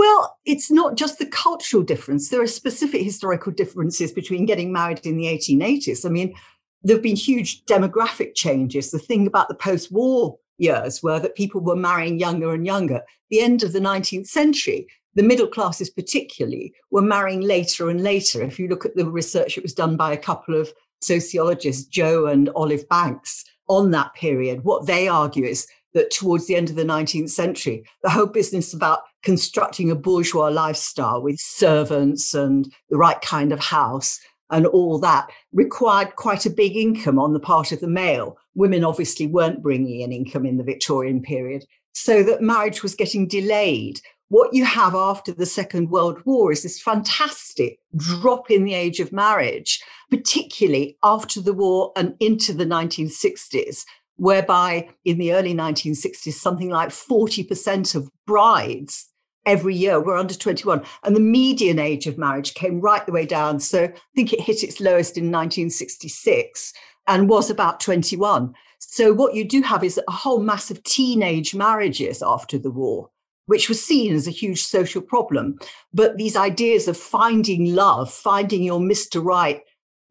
Well, 0.00 0.38
it's 0.46 0.70
not 0.70 0.96
just 0.96 1.18
the 1.18 1.26
cultural 1.26 1.82
difference. 1.82 2.30
There 2.30 2.40
are 2.40 2.46
specific 2.46 3.02
historical 3.02 3.52
differences 3.52 4.12
between 4.12 4.46
getting 4.46 4.72
married 4.72 5.04
in 5.04 5.18
the 5.18 5.26
1880s. 5.26 6.06
I 6.06 6.08
mean, 6.08 6.34
there 6.82 6.96
have 6.96 7.02
been 7.02 7.16
huge 7.16 7.66
demographic 7.66 8.34
changes. 8.34 8.90
The 8.90 8.98
thing 8.98 9.26
about 9.26 9.48
the 9.48 9.54
post 9.54 9.92
war 9.92 10.38
years 10.56 11.02
were 11.02 11.20
that 11.20 11.34
people 11.34 11.60
were 11.60 11.76
marrying 11.76 12.18
younger 12.18 12.54
and 12.54 12.64
younger. 12.64 13.02
The 13.28 13.42
end 13.42 13.62
of 13.62 13.74
the 13.74 13.78
19th 13.78 14.26
century, 14.26 14.86
the 15.16 15.22
middle 15.22 15.46
classes 15.46 15.90
particularly 15.90 16.72
were 16.90 17.02
marrying 17.02 17.42
later 17.42 17.90
and 17.90 18.02
later. 18.02 18.40
If 18.40 18.58
you 18.58 18.68
look 18.68 18.86
at 18.86 18.96
the 18.96 19.04
research 19.04 19.56
that 19.56 19.64
was 19.64 19.74
done 19.74 19.98
by 19.98 20.14
a 20.14 20.16
couple 20.16 20.58
of 20.58 20.72
sociologists, 21.02 21.84
Joe 21.84 22.24
and 22.24 22.48
Olive 22.56 22.88
Banks, 22.88 23.44
on 23.68 23.90
that 23.90 24.14
period, 24.14 24.64
what 24.64 24.86
they 24.86 25.08
argue 25.08 25.44
is 25.44 25.66
that 25.92 26.10
towards 26.10 26.46
the 26.46 26.56
end 26.56 26.70
of 26.70 26.76
the 26.76 26.84
19th 26.84 27.28
century, 27.28 27.84
the 28.02 28.08
whole 28.08 28.24
business 28.26 28.72
about 28.72 29.00
constructing 29.22 29.90
a 29.90 29.94
bourgeois 29.94 30.48
lifestyle 30.48 31.22
with 31.22 31.38
servants 31.38 32.34
and 32.34 32.72
the 32.88 32.96
right 32.96 33.20
kind 33.20 33.52
of 33.52 33.60
house 33.60 34.18
and 34.50 34.66
all 34.66 34.98
that 34.98 35.30
required 35.52 36.16
quite 36.16 36.44
a 36.44 36.50
big 36.50 36.76
income 36.76 37.18
on 37.18 37.32
the 37.32 37.40
part 37.40 37.70
of 37.70 37.80
the 37.80 37.88
male. 37.88 38.36
Women 38.54 38.84
obviously 38.84 39.26
weren't 39.26 39.62
bringing 39.62 40.00
in 40.00 40.12
income 40.12 40.44
in 40.44 40.56
the 40.56 40.64
Victorian 40.64 41.22
period, 41.22 41.64
so 41.92 42.22
that 42.22 42.42
marriage 42.42 42.82
was 42.82 42.94
getting 42.94 43.28
delayed 43.28 44.00
what 44.30 44.54
you 44.54 44.64
have 44.64 44.94
after 44.94 45.32
the 45.32 45.44
Second 45.44 45.90
World 45.90 46.24
War 46.24 46.52
is 46.52 46.62
this 46.62 46.80
fantastic 46.80 47.80
drop 47.96 48.48
in 48.48 48.64
the 48.64 48.74
age 48.74 49.00
of 49.00 49.12
marriage, 49.12 49.82
particularly 50.08 50.96
after 51.02 51.40
the 51.40 51.52
war 51.52 51.92
and 51.96 52.14
into 52.20 52.52
the 52.52 52.64
1960s, 52.64 53.84
whereby 54.16 54.88
in 55.04 55.18
the 55.18 55.32
early 55.32 55.52
1960s, 55.52 56.32
something 56.34 56.70
like 56.70 56.90
40% 56.90 57.96
of 57.96 58.08
brides 58.24 59.09
every 59.46 59.74
year 59.74 60.00
were 60.00 60.16
under 60.16 60.34
21. 60.34 60.82
And 61.04 61.16
the 61.16 61.20
median 61.20 61.78
age 61.78 62.06
of 62.06 62.18
marriage 62.18 62.54
came 62.54 62.80
right 62.80 63.04
the 63.06 63.12
way 63.12 63.26
down. 63.26 63.60
So 63.60 63.84
I 63.84 63.92
think 64.14 64.32
it 64.32 64.40
hit 64.40 64.62
its 64.62 64.80
lowest 64.80 65.16
in 65.16 65.24
1966 65.24 66.72
and 67.06 67.28
was 67.28 67.50
about 67.50 67.80
21. 67.80 68.54
So 68.78 69.12
what 69.12 69.34
you 69.34 69.44
do 69.44 69.62
have 69.62 69.84
is 69.84 70.00
a 70.06 70.12
whole 70.12 70.40
mass 70.40 70.70
of 70.70 70.82
teenage 70.84 71.54
marriages 71.54 72.22
after 72.22 72.58
the 72.58 72.70
war 72.70 73.10
which 73.50 73.68
was 73.68 73.84
seen 73.84 74.14
as 74.14 74.28
a 74.28 74.30
huge 74.30 74.62
social 74.62 75.02
problem. 75.02 75.58
But 75.92 76.16
these 76.16 76.36
ideas 76.36 76.86
of 76.86 76.96
finding 76.96 77.74
love, 77.74 78.08
finding 78.08 78.62
your 78.62 78.78
Mr. 78.78 79.20
Right, 79.20 79.60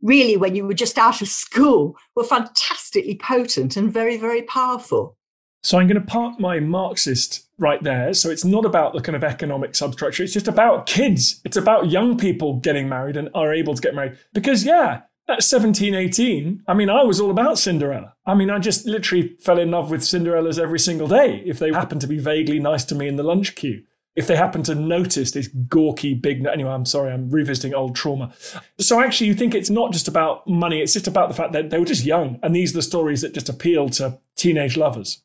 really, 0.01 0.35
when 0.35 0.55
you 0.55 0.65
were 0.65 0.73
just 0.73 0.97
out 0.97 1.21
of 1.21 1.29
school, 1.29 1.95
were 2.17 2.25
fantastically 2.25 3.15
potent 3.15 3.77
and 3.77 3.93
very, 3.93 4.17
very 4.17 4.41
powerful. 4.41 5.15
So 5.63 5.77
I'm 5.77 5.87
going 5.87 6.01
to 6.01 6.05
park 6.05 6.37
my 6.37 6.59
Marxist 6.59 7.48
right 7.59 7.81
there. 7.83 8.13
So 8.13 8.29
it's 8.29 8.45
not 8.45 8.65
about 8.65 8.93
the 8.93 9.01
kind 9.01 9.15
of 9.15 9.23
economic 9.23 9.75
substructure. 9.75 10.23
It's 10.23 10.33
just 10.33 10.47
about 10.47 10.85
kids. 10.85 11.41
It's 11.45 11.57
about 11.57 11.89
young 11.89 12.17
people 12.17 12.55
getting 12.57 12.89
married 12.89 13.17
and 13.17 13.29
are 13.35 13.53
able 13.53 13.75
to 13.75 13.81
get 13.81 13.93
married. 13.93 14.17
Because, 14.33 14.65
yeah, 14.65 15.01
at 15.27 15.43
17, 15.43 15.93
18, 15.93 16.63
I 16.67 16.73
mean, 16.73 16.89
I 16.89 17.03
was 17.03 17.19
all 17.19 17.29
about 17.29 17.59
Cinderella. 17.59 18.15
I 18.25 18.33
mean, 18.33 18.49
I 18.49 18.59
just 18.59 18.85
literally 18.85 19.35
fell 19.39 19.59
in 19.59 19.71
love 19.71 19.91
with 19.91 20.01
Cinderellas 20.01 20.59
every 20.59 20.79
single 20.79 21.07
day 21.07 21.43
if 21.45 21.59
they 21.59 21.71
happened 21.71 22.01
to 22.01 22.07
be 22.07 22.17
vaguely 22.17 22.59
nice 22.59 22.83
to 22.85 22.95
me 22.95 23.07
in 23.07 23.15
the 23.15 23.23
lunch 23.23 23.55
queue. 23.55 23.83
If 24.15 24.27
they 24.27 24.35
happened 24.35 24.65
to 24.65 24.75
notice 24.75 25.31
this 25.31 25.47
gawky 25.47 26.13
big. 26.13 26.45
Anyway, 26.45 26.71
I'm 26.71 26.85
sorry, 26.85 27.13
I'm 27.13 27.29
revisiting 27.29 27.73
old 27.73 27.95
trauma. 27.95 28.33
So 28.79 28.99
actually, 28.99 29.27
you 29.27 29.33
think 29.35 29.53
it's 29.53 29.69
not 29.69 29.93
just 29.93 30.07
about 30.07 30.47
money, 30.47 30.81
it's 30.81 30.93
just 30.93 31.07
about 31.07 31.29
the 31.29 31.35
fact 31.35 31.53
that 31.53 31.69
they 31.69 31.77
were 31.77 31.85
just 31.85 32.03
young. 32.03 32.39
And 32.41 32.55
these 32.55 32.73
are 32.73 32.79
the 32.79 32.81
stories 32.81 33.21
that 33.21 33.33
just 33.33 33.47
appeal 33.49 33.87
to 33.89 34.19
teenage 34.35 34.75
lovers. 34.75 35.21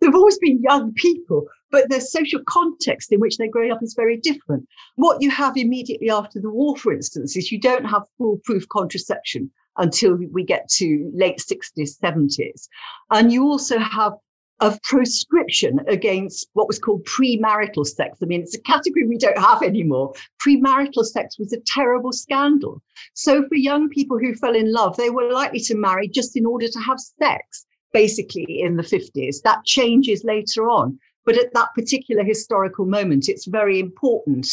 they've 0.00 0.14
always 0.14 0.38
been 0.38 0.62
young 0.62 0.94
people, 0.94 1.46
but 1.70 1.88
the 1.88 2.00
social 2.00 2.40
context 2.48 3.12
in 3.12 3.20
which 3.20 3.36
they're 3.36 3.50
growing 3.50 3.72
up 3.72 3.82
is 3.82 3.94
very 3.94 4.16
different. 4.16 4.66
What 4.96 5.22
you 5.22 5.30
have 5.30 5.56
immediately 5.56 6.10
after 6.10 6.40
the 6.40 6.50
war, 6.50 6.76
for 6.76 6.92
instance, 6.92 7.36
is 7.36 7.52
you 7.52 7.60
don't 7.60 7.84
have 7.84 8.02
foolproof 8.16 8.68
contraception 8.68 9.50
until 9.76 10.14
we 10.32 10.44
get 10.44 10.68
to 10.68 11.10
late 11.14 11.38
60s, 11.38 11.98
70s. 12.02 12.68
And 13.10 13.32
you 13.32 13.44
also 13.44 13.78
have 13.78 14.14
of 14.60 14.80
proscription 14.82 15.78
against 15.86 16.48
what 16.54 16.66
was 16.66 16.78
called 16.78 17.04
premarital 17.04 17.86
sex. 17.86 18.18
I 18.22 18.26
mean, 18.26 18.42
it's 18.42 18.56
a 18.56 18.62
category 18.62 19.06
we 19.06 19.18
don't 19.18 19.38
have 19.38 19.62
anymore. 19.62 20.12
Premarital 20.44 21.04
sex 21.04 21.38
was 21.38 21.52
a 21.52 21.60
terrible 21.66 22.12
scandal. 22.12 22.82
So 23.14 23.46
for 23.46 23.54
young 23.54 23.88
people 23.88 24.18
who 24.18 24.34
fell 24.34 24.56
in 24.56 24.72
love, 24.72 24.96
they 24.96 25.10
were 25.10 25.30
likely 25.32 25.60
to 25.60 25.76
marry 25.76 26.08
just 26.08 26.36
in 26.36 26.44
order 26.44 26.66
to 26.68 26.78
have 26.80 26.98
sex, 26.98 27.66
basically 27.92 28.60
in 28.60 28.76
the 28.76 28.82
50s. 28.82 29.42
That 29.42 29.64
changes 29.64 30.24
later 30.24 30.68
on. 30.68 30.98
But 31.28 31.36
at 31.36 31.52
that 31.52 31.74
particular 31.74 32.24
historical 32.24 32.86
moment, 32.86 33.28
it's 33.28 33.44
very 33.44 33.78
important. 33.78 34.48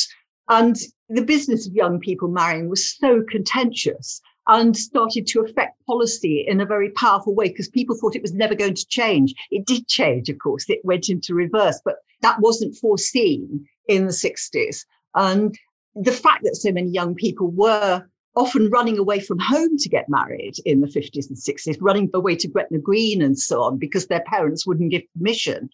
And 0.49 0.75
the 1.07 1.21
business 1.21 1.65
of 1.65 1.73
young 1.73 2.01
people 2.01 2.27
marrying 2.27 2.67
was 2.67 2.97
so 2.97 3.23
contentious 3.29 4.19
and 4.49 4.75
started 4.75 5.25
to 5.27 5.39
affect 5.39 5.81
policy 5.85 6.43
in 6.45 6.59
a 6.59 6.65
very 6.65 6.89
powerful 6.89 7.33
way 7.33 7.47
because 7.47 7.69
people 7.69 7.95
thought 7.95 8.17
it 8.17 8.21
was 8.21 8.33
never 8.33 8.55
going 8.55 8.73
to 8.73 8.85
change. 8.87 9.33
It 9.51 9.65
did 9.65 9.87
change, 9.87 10.27
of 10.27 10.39
course, 10.39 10.65
it 10.69 10.83
went 10.83 11.07
into 11.07 11.33
reverse, 11.33 11.79
but 11.85 11.95
that 12.21 12.41
wasn't 12.41 12.75
foreseen 12.75 13.65
in 13.87 14.07
the 14.07 14.11
60s. 14.11 14.83
And 15.13 15.57
the 15.95 16.11
fact 16.11 16.43
that 16.43 16.57
so 16.57 16.73
many 16.73 16.89
young 16.89 17.15
people 17.15 17.51
were 17.51 18.05
often 18.35 18.69
running 18.69 18.97
away 18.97 19.21
from 19.21 19.39
home 19.39 19.77
to 19.77 19.87
get 19.87 20.09
married 20.09 20.55
in 20.65 20.81
the 20.81 20.87
50s 20.87 21.29
and 21.29 21.37
60s, 21.37 21.77
running 21.79 22.09
away 22.13 22.35
to 22.35 22.49
Gretna 22.49 22.79
Green 22.79 23.21
and 23.21 23.39
so 23.39 23.61
on 23.61 23.77
because 23.77 24.07
their 24.07 24.23
parents 24.27 24.67
wouldn't 24.67 24.91
give 24.91 25.03
permission, 25.17 25.69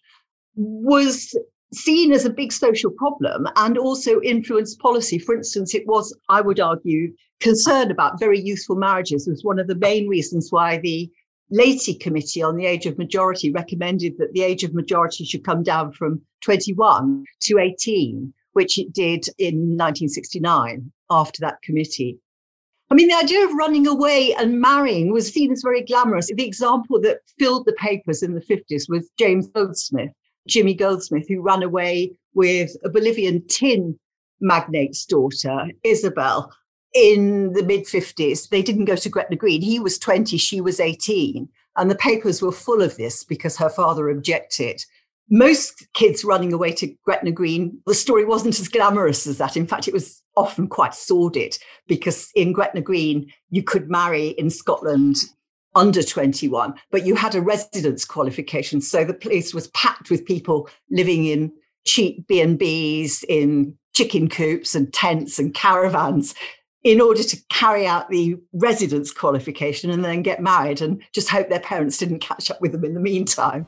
was 0.55 1.35
seen 1.73 2.11
as 2.11 2.25
a 2.25 2.29
big 2.29 2.51
social 2.51 2.91
problem 2.91 3.47
and 3.55 3.77
also 3.77 4.21
influenced 4.21 4.79
policy. 4.79 5.17
For 5.17 5.35
instance, 5.35 5.73
it 5.73 5.87
was, 5.87 6.15
I 6.29 6.41
would 6.41 6.59
argue, 6.59 7.13
concern 7.39 7.91
about 7.91 8.19
very 8.19 8.39
youthful 8.39 8.75
marriages 8.75 9.27
was 9.27 9.43
one 9.43 9.59
of 9.59 9.67
the 9.67 9.75
main 9.75 10.07
reasons 10.07 10.51
why 10.51 10.77
the 10.77 11.09
Latey 11.49 11.95
Committee 11.95 12.41
on 12.41 12.55
the 12.55 12.65
Age 12.65 12.85
of 12.85 12.97
Majority 12.97 13.51
recommended 13.51 14.17
that 14.17 14.31
the 14.31 14.41
age 14.41 14.63
of 14.63 14.73
majority 14.73 15.25
should 15.25 15.43
come 15.43 15.63
down 15.63 15.91
from 15.91 16.21
21 16.41 17.25
to 17.41 17.59
18, 17.59 18.33
which 18.53 18.77
it 18.77 18.93
did 18.93 19.25
in 19.37 19.77
1969 19.77 20.91
after 21.09 21.41
that 21.41 21.61
committee. 21.61 22.17
I 22.89 22.93
mean, 22.93 23.09
the 23.09 23.15
idea 23.15 23.45
of 23.45 23.53
running 23.53 23.87
away 23.87 24.33
and 24.33 24.61
marrying 24.61 25.11
was 25.11 25.31
seen 25.31 25.51
as 25.51 25.61
very 25.61 25.81
glamorous. 25.81 26.29
The 26.33 26.45
example 26.45 26.99
that 27.01 27.19
filled 27.37 27.65
the 27.65 27.73
papers 27.73 28.23
in 28.23 28.33
the 28.33 28.41
50s 28.41 28.89
was 28.89 29.09
James 29.17 29.47
Goldsmith, 29.47 30.11
Jimmy 30.47 30.73
Goldsmith, 30.73 31.27
who 31.27 31.41
ran 31.41 31.63
away 31.63 32.13
with 32.33 32.75
a 32.83 32.89
Bolivian 32.89 33.45
tin 33.47 33.97
magnate's 34.39 35.05
daughter, 35.05 35.67
Isabel, 35.83 36.51
in 36.93 37.53
the 37.53 37.63
mid 37.63 37.85
50s. 37.85 38.49
They 38.49 38.61
didn't 38.61 38.85
go 38.85 38.95
to 38.95 39.09
Gretna 39.09 39.35
Green. 39.35 39.61
He 39.61 39.79
was 39.79 39.97
20, 39.99 40.37
she 40.37 40.61
was 40.61 40.79
18. 40.79 41.47
And 41.77 41.89
the 41.89 41.95
papers 41.95 42.41
were 42.41 42.51
full 42.51 42.81
of 42.81 42.97
this 42.97 43.23
because 43.23 43.57
her 43.57 43.69
father 43.69 44.09
objected. 44.09 44.83
Most 45.29 45.87
kids 45.93 46.25
running 46.25 46.51
away 46.51 46.73
to 46.73 46.93
Gretna 47.05 47.31
Green, 47.31 47.79
the 47.85 47.93
story 47.93 48.25
wasn't 48.25 48.59
as 48.59 48.67
glamorous 48.67 49.25
as 49.25 49.37
that. 49.37 49.55
In 49.55 49.65
fact, 49.65 49.87
it 49.87 49.93
was 49.93 50.21
often 50.35 50.67
quite 50.67 50.93
sordid 50.93 51.57
because 51.87 52.29
in 52.35 52.51
Gretna 52.51 52.81
Green, 52.81 53.31
you 53.49 53.63
could 53.63 53.89
marry 53.89 54.29
in 54.29 54.49
Scotland 54.49 55.15
under 55.75 56.03
21, 56.03 56.73
but 56.91 57.05
you 57.05 57.15
had 57.15 57.35
a 57.35 57.41
residence 57.41 58.05
qualification. 58.05 58.81
So 58.81 59.03
the 59.03 59.13
place 59.13 59.53
was 59.53 59.67
packed 59.69 60.09
with 60.09 60.25
people 60.25 60.69
living 60.89 61.25
in 61.25 61.51
cheap 61.85 62.27
B&Bs, 62.27 63.23
in 63.27 63.77
chicken 63.93 64.29
coops 64.29 64.75
and 64.75 64.93
tents 64.93 65.39
and 65.39 65.53
caravans 65.53 66.33
in 66.83 66.99
order 66.99 67.23
to 67.23 67.37
carry 67.49 67.85
out 67.85 68.09
the 68.09 68.35
residence 68.53 69.11
qualification 69.11 69.91
and 69.91 70.03
then 70.03 70.21
get 70.23 70.41
married 70.41 70.81
and 70.81 71.01
just 71.13 71.29
hope 71.29 71.49
their 71.49 71.59
parents 71.59 71.97
didn't 71.97 72.19
catch 72.19 72.49
up 72.49 72.59
with 72.61 72.71
them 72.71 72.83
in 72.83 72.93
the 72.93 72.99
meantime. 72.99 73.67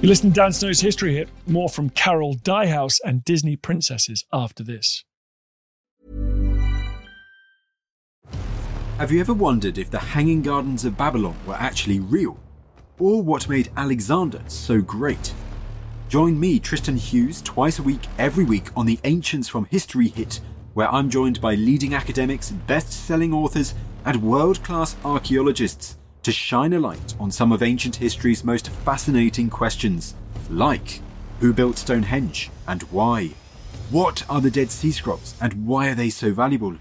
You 0.00 0.08
listen 0.08 0.30
to 0.30 0.34
Dan 0.34 0.52
Snow's 0.52 0.80
History 0.80 1.16
Hit. 1.16 1.28
More 1.46 1.68
from 1.68 1.90
Carol 1.90 2.34
Dyhouse 2.34 3.00
and 3.04 3.22
Disney 3.22 3.56
princesses 3.56 4.24
after 4.32 4.64
this. 4.64 5.04
Have 9.00 9.10
you 9.10 9.20
ever 9.20 9.32
wondered 9.32 9.78
if 9.78 9.90
the 9.90 9.98
Hanging 9.98 10.42
Gardens 10.42 10.84
of 10.84 10.98
Babylon 10.98 11.34
were 11.46 11.54
actually 11.54 12.00
real? 12.00 12.36
Or 12.98 13.22
what 13.22 13.48
made 13.48 13.70
Alexander 13.74 14.42
so 14.46 14.82
great? 14.82 15.32
Join 16.10 16.38
me, 16.38 16.58
Tristan 16.58 16.98
Hughes, 16.98 17.40
twice 17.40 17.78
a 17.78 17.82
week, 17.82 18.02
every 18.18 18.44
week 18.44 18.66
on 18.76 18.84
the 18.84 19.00
Ancients 19.04 19.48
from 19.48 19.64
History 19.64 20.08
Hit, 20.08 20.40
where 20.74 20.92
I'm 20.92 21.08
joined 21.08 21.40
by 21.40 21.54
leading 21.54 21.94
academics, 21.94 22.50
best 22.50 22.92
selling 22.92 23.32
authors, 23.32 23.72
and 24.04 24.22
world 24.22 24.62
class 24.62 24.94
archaeologists 25.02 25.96
to 26.22 26.30
shine 26.30 26.74
a 26.74 26.78
light 26.78 27.14
on 27.18 27.30
some 27.30 27.52
of 27.52 27.62
ancient 27.62 27.96
history's 27.96 28.44
most 28.44 28.68
fascinating 28.68 29.48
questions, 29.48 30.14
like 30.50 31.00
who 31.38 31.54
built 31.54 31.78
Stonehenge 31.78 32.50
and 32.68 32.82
why? 32.90 33.30
What 33.88 34.28
are 34.28 34.42
the 34.42 34.50
Dead 34.50 34.70
Sea 34.70 34.92
Scrolls 34.92 35.36
and 35.40 35.66
why 35.66 35.88
are 35.88 35.94
they 35.94 36.10
so 36.10 36.34
valuable? 36.34 36.76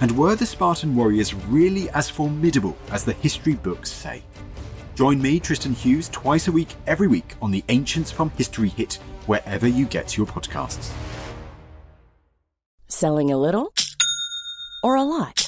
And 0.00 0.16
were 0.16 0.36
the 0.36 0.46
Spartan 0.46 0.94
warriors 0.94 1.34
really 1.34 1.90
as 1.90 2.08
formidable 2.08 2.76
as 2.92 3.04
the 3.04 3.14
history 3.14 3.54
books 3.54 3.90
say? 3.90 4.22
Join 4.94 5.20
me, 5.20 5.40
Tristan 5.40 5.74
Hughes, 5.74 6.08
twice 6.08 6.48
a 6.48 6.52
week, 6.52 6.74
every 6.86 7.08
week 7.08 7.34
on 7.40 7.50
the 7.50 7.64
Ancients 7.68 8.10
from 8.10 8.30
History 8.30 8.68
Hit, 8.68 8.94
wherever 9.26 9.66
you 9.66 9.86
get 9.86 10.16
your 10.16 10.26
podcasts. 10.26 10.92
Selling 12.88 13.30
a 13.30 13.38
little 13.38 13.72
or 14.82 14.96
a 14.96 15.02
lot? 15.02 15.47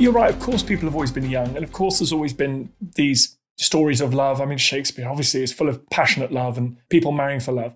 You're 0.00 0.12
right. 0.12 0.32
Of 0.32 0.40
course, 0.40 0.62
people 0.62 0.86
have 0.86 0.94
always 0.94 1.12
been 1.12 1.28
young. 1.28 1.54
And 1.54 1.62
of 1.62 1.72
course, 1.72 1.98
there's 1.98 2.12
always 2.12 2.32
been 2.32 2.72
these 2.80 3.36
stories 3.58 4.00
of 4.00 4.14
love. 4.14 4.40
I 4.40 4.46
mean, 4.46 4.56
Shakespeare 4.56 5.06
obviously 5.06 5.42
is 5.42 5.52
full 5.52 5.68
of 5.68 5.88
passionate 5.90 6.32
love 6.32 6.56
and 6.56 6.78
people 6.88 7.12
marrying 7.12 7.40
for 7.40 7.52
love. 7.52 7.74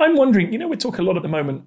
I'm 0.00 0.16
wondering, 0.16 0.50
you 0.50 0.58
know, 0.58 0.66
we 0.66 0.78
talk 0.78 0.96
a 0.96 1.02
lot 1.02 1.18
at 1.18 1.22
the 1.22 1.28
moment 1.28 1.64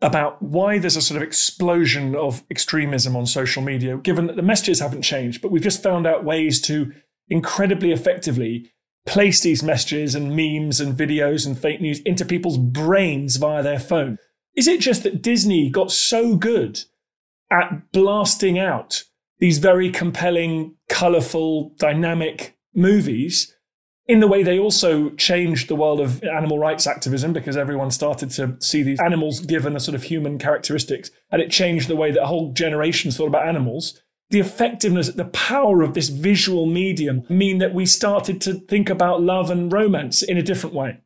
about 0.00 0.40
why 0.40 0.78
there's 0.78 0.94
a 0.94 1.02
sort 1.02 1.16
of 1.16 1.26
explosion 1.26 2.14
of 2.14 2.44
extremism 2.52 3.16
on 3.16 3.26
social 3.26 3.62
media, 3.62 3.96
given 3.96 4.28
that 4.28 4.36
the 4.36 4.42
messages 4.42 4.78
haven't 4.78 5.02
changed, 5.02 5.42
but 5.42 5.50
we've 5.50 5.60
just 5.60 5.82
found 5.82 6.06
out 6.06 6.24
ways 6.24 6.60
to 6.60 6.92
incredibly 7.28 7.90
effectively 7.90 8.70
place 9.06 9.40
these 9.40 9.60
messages 9.60 10.14
and 10.14 10.36
memes 10.36 10.80
and 10.80 10.96
videos 10.96 11.46
and 11.46 11.58
fake 11.58 11.80
news 11.80 11.98
into 12.00 12.24
people's 12.24 12.58
brains 12.58 13.36
via 13.36 13.62
their 13.62 13.80
phone. 13.80 14.18
Is 14.54 14.68
it 14.68 14.78
just 14.78 15.02
that 15.02 15.20
Disney 15.20 15.68
got 15.68 15.90
so 15.90 16.36
good 16.36 16.84
at 17.50 17.90
blasting 17.90 18.58
out 18.58 19.02
these 19.38 19.58
very 19.58 19.90
compelling, 19.90 20.74
colorful, 20.88 21.72
dynamic 21.78 22.56
movies 22.74 23.54
in 24.08 24.20
the 24.20 24.28
way 24.28 24.42
they 24.42 24.58
also 24.58 25.10
changed 25.10 25.68
the 25.68 25.74
world 25.74 26.00
of 26.00 26.22
animal 26.22 26.58
rights 26.58 26.86
activism 26.86 27.32
because 27.32 27.56
everyone 27.56 27.90
started 27.90 28.30
to 28.30 28.56
see 28.60 28.82
these 28.82 29.00
animals 29.00 29.40
given 29.40 29.74
a 29.74 29.80
sort 29.80 29.94
of 29.94 30.04
human 30.04 30.38
characteristics 30.38 31.10
and 31.30 31.42
it 31.42 31.50
changed 31.50 31.88
the 31.88 31.96
way 31.96 32.12
that 32.12 32.22
a 32.22 32.26
whole 32.26 32.52
generation 32.52 33.10
thought 33.10 33.26
about 33.26 33.48
animals. 33.48 34.00
The 34.30 34.40
effectiveness 34.40 35.08
the 35.08 35.24
power 35.26 35.82
of 35.82 35.94
this 35.94 36.08
visual 36.08 36.66
medium 36.66 37.24
mean 37.28 37.58
that 37.58 37.74
we 37.74 37.86
started 37.86 38.40
to 38.42 38.54
think 38.54 38.90
about 38.90 39.22
love 39.22 39.50
and 39.50 39.72
romance 39.72 40.22
in 40.22 40.36
a 40.36 40.42
different 40.42 40.74
way 40.74 41.00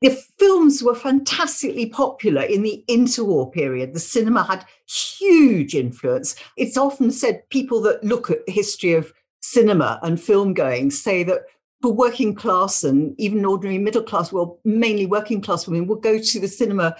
the 0.00 0.10
films 0.38 0.82
were 0.82 0.94
fantastically 0.94 1.86
popular 1.86 2.42
in 2.42 2.62
the 2.62 2.84
interwar 2.88 3.52
period. 3.52 3.94
The 3.94 4.00
cinema 4.00 4.44
had 4.44 4.64
huge 4.86 5.74
influence. 5.74 6.36
It's 6.56 6.76
often 6.76 7.10
said 7.10 7.48
people 7.50 7.80
that 7.82 8.04
look 8.04 8.30
at 8.30 8.46
the 8.46 8.52
history 8.52 8.92
of 8.92 9.12
cinema 9.40 9.98
and 10.02 10.20
film 10.20 10.54
going 10.54 10.90
say 10.90 11.22
that 11.24 11.42
for 11.82 11.92
working 11.92 12.34
class 12.34 12.84
and 12.84 13.14
even 13.18 13.44
ordinary 13.44 13.78
middle 13.78 14.02
class, 14.02 14.32
well, 14.32 14.58
mainly 14.64 15.06
working 15.06 15.40
class 15.40 15.66
women, 15.66 15.86
would 15.86 16.02
go 16.02 16.18
to 16.18 16.40
the 16.40 16.48
cinema 16.48 16.96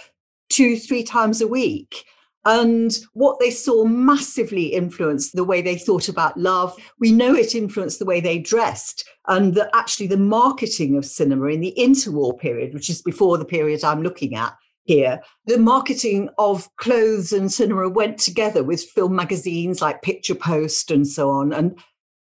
two, 0.49 0.77
three 0.77 1.03
times 1.03 1.41
a 1.41 1.47
week. 1.47 2.05
And 2.49 2.97
what 3.13 3.39
they 3.39 3.51
saw 3.51 3.85
massively 3.85 4.73
influenced 4.73 5.35
the 5.35 5.43
way 5.43 5.61
they 5.61 5.77
thought 5.77 6.09
about 6.09 6.35
love. 6.35 6.75
We 6.99 7.11
know 7.11 7.35
it 7.35 7.53
influenced 7.53 7.99
the 7.99 8.05
way 8.05 8.21
they 8.21 8.39
dressed, 8.39 9.07
and 9.27 9.53
that 9.53 9.69
actually 9.75 10.07
the 10.07 10.17
marketing 10.17 10.97
of 10.97 11.05
cinema 11.05 11.45
in 11.45 11.59
the 11.59 11.75
interwar 11.77 12.39
period, 12.39 12.73
which 12.73 12.89
is 12.89 13.03
before 13.03 13.37
the 13.37 13.45
period 13.45 13.83
I'm 13.83 14.01
looking 14.01 14.33
at 14.33 14.57
here, 14.85 15.21
the 15.45 15.59
marketing 15.59 16.29
of 16.39 16.75
clothes 16.77 17.31
and 17.31 17.51
cinema 17.51 17.87
went 17.87 18.17
together 18.17 18.63
with 18.63 18.81
film 18.81 19.15
magazines 19.15 19.79
like 19.79 20.01
Picture 20.01 20.33
Post 20.33 20.89
and 20.89 21.07
so 21.07 21.29
on. 21.29 21.53
And 21.53 21.77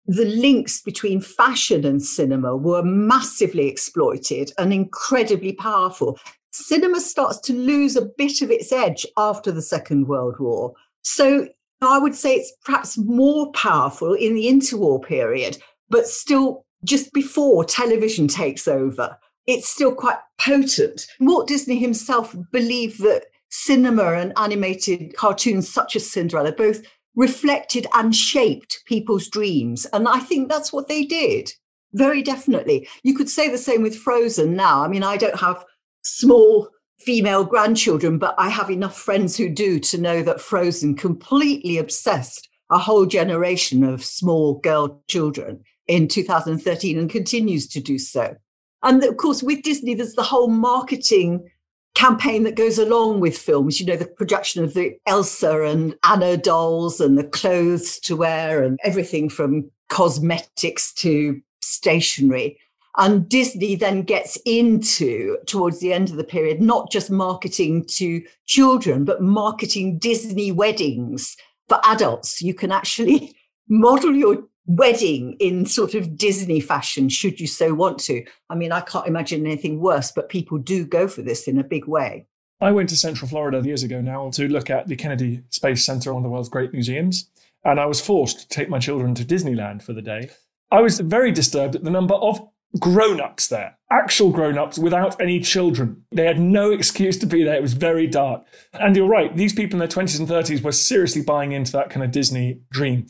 the 0.05 0.25
links 0.25 0.81
between 0.81 1.21
fashion 1.21 1.85
and 1.85 2.03
cinema 2.03 2.57
were 2.57 2.83
massively 2.83 3.69
exploited 3.69 4.51
and 4.57 4.73
incredibly 4.73 5.53
powerful. 5.53 6.19
Cinema 6.51 6.99
starts 6.99 7.39
to 7.41 7.53
lose 7.53 7.95
a 7.95 8.05
bit 8.17 8.41
of 8.41 8.51
its 8.51 8.71
edge 8.71 9.05
after 9.17 9.51
the 9.51 9.61
Second 9.61 10.07
World 10.07 10.35
War. 10.39 10.73
So 11.03 11.47
I 11.81 11.99
would 11.99 12.15
say 12.15 12.35
it's 12.35 12.53
perhaps 12.65 12.97
more 12.97 13.51
powerful 13.51 14.13
in 14.13 14.35
the 14.35 14.47
interwar 14.47 15.03
period, 15.03 15.57
but 15.89 16.07
still 16.07 16.65
just 16.83 17.13
before 17.13 17.63
television 17.65 18.27
takes 18.27 18.67
over. 18.67 19.17
It's 19.47 19.69
still 19.69 19.93
quite 19.93 20.17
potent. 20.39 21.07
Walt 21.19 21.47
Disney 21.47 21.77
himself 21.77 22.35
believed 22.51 22.99
that 23.01 23.25
cinema 23.49 24.13
and 24.13 24.33
animated 24.37 25.15
cartoons 25.15 25.67
such 25.67 25.95
as 25.95 26.09
Cinderella 26.09 26.51
both 26.51 26.81
reflected 27.15 27.87
and 27.93 28.15
shaped 28.15 28.83
people's 28.85 29.27
dreams. 29.27 29.85
And 29.91 30.07
I 30.07 30.19
think 30.19 30.49
that's 30.49 30.71
what 30.71 30.87
they 30.87 31.03
did. 31.03 31.51
Very 31.93 32.21
definitely. 32.21 32.87
You 33.03 33.15
could 33.15 33.29
say 33.29 33.49
the 33.49 33.57
same 33.57 33.81
with 33.81 33.97
Frozen 33.97 34.55
now. 34.55 34.83
I 34.83 34.87
mean, 34.87 35.03
I 35.03 35.17
don't 35.17 35.39
have 35.39 35.65
small 36.03 36.69
female 36.99 37.43
grandchildren, 37.45 38.17
but 38.17 38.35
I 38.37 38.49
have 38.49 38.69
enough 38.69 38.97
friends 38.97 39.37
who 39.37 39.49
do 39.49 39.79
to 39.79 39.97
know 39.97 40.21
that 40.23 40.41
Frozen 40.41 40.95
completely 40.95 41.77
obsessed 41.77 42.47
a 42.69 42.77
whole 42.77 43.05
generation 43.05 43.83
of 43.83 44.03
small 44.03 44.59
girl 44.59 45.01
children 45.07 45.63
in 45.87 46.07
2013 46.07 46.99
and 46.99 47.09
continues 47.09 47.67
to 47.67 47.79
do 47.79 47.97
so. 47.97 48.35
And 48.83 49.03
of 49.03 49.17
course, 49.17 49.41
with 49.41 49.63
Disney, 49.63 49.95
there's 49.95 50.13
the 50.13 50.23
whole 50.23 50.47
marketing 50.47 51.49
campaign 51.95 52.43
that 52.43 52.55
goes 52.55 52.77
along 52.77 53.19
with 53.19 53.37
films, 53.37 53.79
you 53.79 53.85
know, 53.85 53.97
the 53.97 54.05
production 54.05 54.63
of 54.63 54.73
the 54.73 54.95
Elsa 55.05 55.63
and 55.63 55.95
Anna 56.03 56.37
dolls 56.37 57.01
and 57.01 57.17
the 57.17 57.23
clothes 57.23 57.99
to 58.01 58.15
wear 58.15 58.63
and 58.63 58.79
everything 58.83 59.29
from 59.29 59.69
cosmetics 59.89 60.93
to 60.93 61.41
stationery. 61.61 62.57
And 62.99 63.29
Disney 63.29 63.75
then 63.75 64.01
gets 64.01 64.37
into, 64.45 65.37
towards 65.47 65.79
the 65.79 65.93
end 65.93 66.09
of 66.09 66.17
the 66.17 66.23
period, 66.25 66.61
not 66.61 66.91
just 66.91 67.09
marketing 67.09 67.85
to 67.91 68.21
children, 68.45 69.05
but 69.05 69.21
marketing 69.21 69.97
Disney 69.99 70.51
weddings 70.51 71.37
for 71.69 71.79
adults. 71.85 72.41
You 72.41 72.53
can 72.53 72.73
actually 72.73 73.33
model 73.69 74.13
your 74.13 74.43
wedding 74.65 75.37
in 75.39 75.65
sort 75.65 75.95
of 75.95 76.17
Disney 76.17 76.59
fashion, 76.59 77.07
should 77.07 77.39
you 77.39 77.47
so 77.47 77.73
want 77.73 77.99
to. 78.01 78.25
I 78.49 78.55
mean, 78.55 78.73
I 78.73 78.81
can't 78.81 79.07
imagine 79.07 79.45
anything 79.45 79.79
worse, 79.79 80.11
but 80.11 80.27
people 80.27 80.57
do 80.57 80.85
go 80.85 81.07
for 81.07 81.21
this 81.21 81.47
in 81.47 81.57
a 81.57 81.63
big 81.63 81.87
way. 81.87 82.27
I 82.59 82.73
went 82.73 82.89
to 82.89 82.97
Central 82.97 83.29
Florida 83.29 83.61
years 83.65 83.81
ago 83.81 84.01
now 84.01 84.29
to 84.31 84.49
look 84.49 84.69
at 84.69 84.87
the 84.87 84.97
Kennedy 84.97 85.43
Space 85.51 85.85
Center, 85.85 86.13
one 86.13 86.21
of 86.21 86.23
the 86.25 86.29
world's 86.29 86.49
great 86.49 86.73
museums. 86.73 87.29
And 87.63 87.79
I 87.79 87.85
was 87.85 88.01
forced 88.01 88.41
to 88.41 88.47
take 88.49 88.69
my 88.69 88.79
children 88.79 89.15
to 89.15 89.23
Disneyland 89.23 89.83
for 89.83 89.93
the 89.93 90.01
day. 90.01 90.31
I 90.69 90.81
was 90.81 90.99
very 90.99 91.31
disturbed 91.31 91.75
at 91.75 91.85
the 91.85 91.89
number 91.89 92.15
of 92.15 92.45
grown 92.77 93.19
ups 93.19 93.47
there, 93.47 93.77
actual 93.91 94.31
grown 94.31 94.57
ups 94.57 94.77
without 94.77 95.19
any 95.19 95.39
children. 95.39 96.03
They 96.11 96.25
had 96.25 96.39
no 96.39 96.71
excuse 96.71 97.17
to 97.19 97.25
be 97.25 97.43
there. 97.43 97.55
It 97.55 97.61
was 97.61 97.73
very 97.73 98.05
dark. 98.05 98.43
And 98.73 98.95
you're 98.95 99.07
right, 99.07 99.35
these 99.35 99.53
people 99.53 99.75
in 99.75 99.79
their 99.79 99.87
20s 99.87 100.19
and 100.19 100.27
30s 100.27 100.61
were 100.61 100.71
seriously 100.71 101.21
buying 101.21 101.51
into 101.51 101.71
that 101.71 101.89
kind 101.89 102.03
of 102.03 102.11
Disney 102.11 102.61
dream 102.71 103.07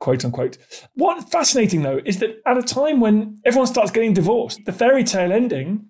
quote 0.00 0.24
unquote. 0.24 0.58
What's 0.94 1.30
fascinating 1.30 1.82
though 1.82 2.00
is 2.04 2.18
that 2.18 2.40
at 2.46 2.58
a 2.58 2.62
time 2.62 3.00
when 3.00 3.38
everyone 3.44 3.68
starts 3.68 3.92
getting 3.92 4.14
divorced, 4.14 4.64
the 4.64 4.72
fairy 4.72 5.04
tale 5.04 5.30
ending, 5.30 5.86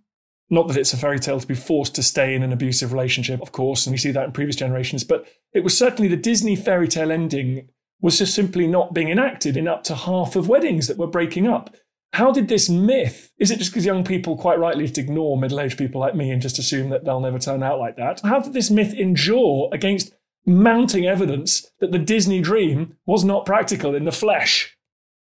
not 0.50 0.68
that 0.68 0.76
it's 0.76 0.92
a 0.92 0.96
fairy 0.96 1.20
tale 1.20 1.40
to 1.40 1.46
be 1.46 1.54
forced 1.54 1.94
to 1.94 2.02
stay 2.02 2.34
in 2.34 2.42
an 2.42 2.52
abusive 2.52 2.92
relationship, 2.92 3.40
of 3.40 3.52
course, 3.52 3.86
and 3.86 3.92
we 3.92 3.98
see 3.98 4.10
that 4.10 4.24
in 4.24 4.32
previous 4.32 4.56
generations, 4.56 5.04
but 5.04 5.26
it 5.54 5.64
was 5.64 5.78
certainly 5.78 6.08
the 6.08 6.16
Disney 6.16 6.56
fairy 6.56 6.88
tale 6.88 7.12
ending 7.12 7.68
was 8.00 8.18
just 8.18 8.34
simply 8.34 8.66
not 8.66 8.92
being 8.92 9.08
enacted 9.08 9.56
in 9.56 9.68
up 9.68 9.84
to 9.84 9.94
half 9.94 10.34
of 10.34 10.48
weddings 10.48 10.88
that 10.88 10.98
were 10.98 11.06
breaking 11.06 11.46
up. 11.46 11.74
How 12.12 12.32
did 12.32 12.48
this 12.48 12.68
myth, 12.68 13.32
is 13.38 13.50
it 13.50 13.58
just 13.58 13.70
because 13.70 13.86
young 13.86 14.04
people 14.04 14.36
quite 14.36 14.58
rightly 14.58 14.84
just 14.84 14.98
ignore 14.98 15.38
middle 15.38 15.60
aged 15.60 15.78
people 15.78 16.00
like 16.00 16.16
me 16.16 16.30
and 16.30 16.42
just 16.42 16.58
assume 16.58 16.90
that 16.90 17.04
they'll 17.04 17.20
never 17.20 17.38
turn 17.38 17.62
out 17.62 17.78
like 17.78 17.96
that? 17.96 18.20
How 18.24 18.40
did 18.40 18.52
this 18.52 18.70
myth 18.70 18.92
endure 18.94 19.68
against 19.72 20.12
mounting 20.46 21.06
evidence 21.06 21.70
that 21.80 21.92
the 21.92 21.98
Disney 21.98 22.40
dream 22.40 22.96
was 23.06 23.24
not 23.24 23.46
practical 23.46 23.94
in 23.94 24.04
the 24.04 24.12
flesh. 24.12 24.76